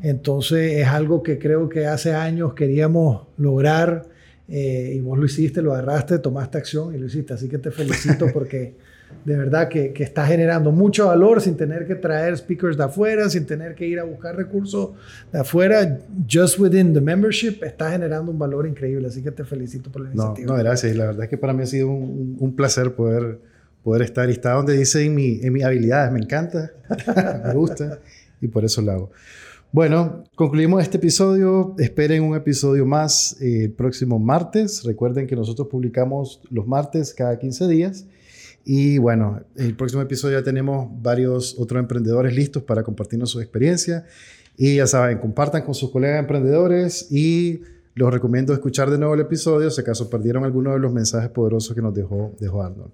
Entonces 0.03 0.73
es 0.77 0.87
algo 0.87 1.23
que 1.23 1.39
creo 1.39 1.71
que 1.71 1.87
hace 1.87 2.13
años 2.13 2.53
queríamos 2.53 3.23
lograr 3.39 4.05
eh, 4.49 4.93
y 4.97 5.01
vos 5.01 5.19
lo 5.19 5.25
hiciste, 5.25 5.63
lo 5.63 5.73
agarraste, 5.73 6.19
tomaste 6.19 6.59
acción 6.59 6.95
y 6.95 6.99
lo 6.99 7.07
hiciste. 7.07 7.33
Así 7.33 7.49
que 7.49 7.57
te 7.57 7.71
felicito 7.71 8.27
porque 8.35 8.75
de 9.25 9.37
verdad 9.37 9.69
que, 9.69 9.93
que, 9.93 10.05
está 10.05 10.25
generando 10.25 10.71
mucho 10.71 11.07
valor 11.07 11.41
sin 11.41 11.57
tener 11.57 11.87
que 11.87 11.97
traer 11.97 12.37
speakers 12.37 12.77
de 12.77 12.85
afuera, 12.85 13.29
sin 13.29 13.45
tener 13.45 13.75
que 13.75 13.85
ir 13.85 13.99
a 13.99 14.05
buscar 14.05 14.37
recursos 14.37 14.91
de 15.33 15.41
afuera. 15.41 15.99
Just 16.31 16.61
within 16.61 16.95
the 16.95 17.01
membership 17.01 17.63
está 17.63 17.91
generando 17.91 18.31
un 18.31 18.39
valor 18.39 18.69
increíble. 18.69 19.09
Así 19.09 19.23
que 19.23 19.33
te 19.33 19.45
felicito 19.45 19.91
por 19.91 20.03
la 20.03 20.11
iniciativa. 20.11 20.53
No, 20.53 20.59
gracias. 20.63 20.95
La 20.95 21.07
verdad 21.07 21.25
es 21.25 21.29
que 21.29 21.39
para 21.39 21.53
mí 21.53 21.65
ha 21.65 21.67
sido 21.67 21.89
un, 21.89 22.37
un 22.39 22.55
placer 22.55 22.95
poder, 22.95 23.41
poder 23.83 24.03
estar 24.03 24.29
y 24.29 24.33
está 24.33 24.53
donde 24.53 24.77
dice 24.77 25.05
en, 25.05 25.15
mi, 25.15 25.41
en 25.43 25.53
mis 25.53 25.65
habilidades. 25.65 26.13
Me 26.13 26.21
encanta, 26.21 26.71
me 27.45 27.55
gusta 27.55 27.99
y 28.41 28.47
por 28.47 28.65
eso 28.65 28.81
lo 28.81 28.93
hago. 28.93 29.11
Bueno, 29.73 30.25
concluimos 30.37 30.83
este 30.83 30.99
episodio. 30.99 31.75
Esperen 31.79 32.23
un 32.23 32.37
episodio 32.37 32.87
más 32.87 33.37
eh, 33.41 33.65
el 33.65 33.73
próximo 33.73 34.19
martes. 34.19 34.85
Recuerden 34.85 35.27
que 35.27 35.37
nosotros 35.37 35.69
publicamos 35.69 36.41
los 36.49 36.67
martes 36.67 37.13
cada 37.13 37.39
15 37.39 37.67
días. 37.69 38.07
Y 38.69 38.99
bueno, 38.99 39.41
el 39.55 39.77
próximo 39.77 40.03
episodio 40.03 40.41
ya 40.41 40.45
tenemos 40.45 40.89
varios 41.01 41.55
otros 41.57 41.79
emprendedores 41.79 42.35
listos 42.35 42.65
para 42.65 42.83
compartirnos 42.83 43.31
su 43.31 43.41
experiencia. 43.41 44.05
Y 44.57 44.77
ya 44.77 44.89
saben, 44.89 45.19
compartan 45.19 45.63
con 45.63 45.73
sus 45.73 45.93
colegas 45.93 46.19
emprendedores 46.19 47.07
y 47.13 47.61
los 47.95 48.13
recomiendo 48.13 48.53
escuchar 48.53 48.91
de 48.91 48.99
nuevo 48.99 49.15
el 49.15 49.21
episodio 49.21 49.71
si 49.71 49.81
acaso 49.81 50.11
perdieron 50.11 50.43
alguno 50.43 50.73
de 50.73 50.81
los 50.81 50.93
mensajes 50.93 51.31
poderosos 51.31 51.77
que 51.77 51.81
nos 51.81 51.95
dejó, 51.95 52.35
dejó 52.41 52.61
Arnold. 52.61 52.93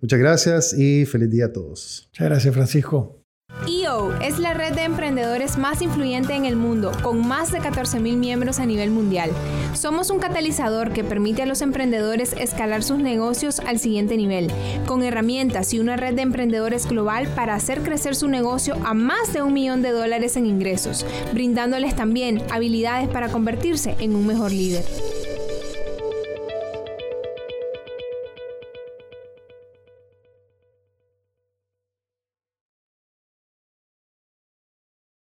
Muchas 0.00 0.18
gracias 0.18 0.72
y 0.72 1.04
feliz 1.04 1.28
día 1.28 1.44
a 1.44 1.52
todos. 1.52 2.08
Muchas 2.10 2.28
gracias, 2.28 2.54
Francisco. 2.54 3.21
EO 3.68 4.12
es 4.20 4.38
la 4.38 4.54
red 4.54 4.74
de 4.74 4.82
emprendedores 4.82 5.56
más 5.56 5.82
influyente 5.82 6.34
en 6.34 6.46
el 6.46 6.56
mundo, 6.56 6.90
con 7.02 7.26
más 7.26 7.52
de 7.52 7.60
14.000 7.60 8.16
miembros 8.16 8.58
a 8.58 8.66
nivel 8.66 8.90
mundial. 8.90 9.30
Somos 9.74 10.10
un 10.10 10.18
catalizador 10.18 10.92
que 10.92 11.04
permite 11.04 11.42
a 11.42 11.46
los 11.46 11.62
emprendedores 11.62 12.32
escalar 12.32 12.82
sus 12.82 12.98
negocios 12.98 13.60
al 13.60 13.78
siguiente 13.78 14.16
nivel, 14.16 14.50
con 14.86 15.02
herramientas 15.02 15.72
y 15.74 15.80
una 15.80 15.96
red 15.96 16.14
de 16.14 16.22
emprendedores 16.22 16.86
global 16.86 17.28
para 17.28 17.54
hacer 17.54 17.82
crecer 17.82 18.16
su 18.16 18.28
negocio 18.28 18.76
a 18.84 18.94
más 18.94 19.32
de 19.32 19.42
un 19.42 19.52
millón 19.52 19.82
de 19.82 19.92
dólares 19.92 20.36
en 20.36 20.46
ingresos, 20.46 21.06
brindándoles 21.32 21.94
también 21.94 22.42
habilidades 22.50 23.08
para 23.08 23.28
convertirse 23.28 23.96
en 24.00 24.16
un 24.16 24.26
mejor 24.26 24.50
líder. 24.50 24.84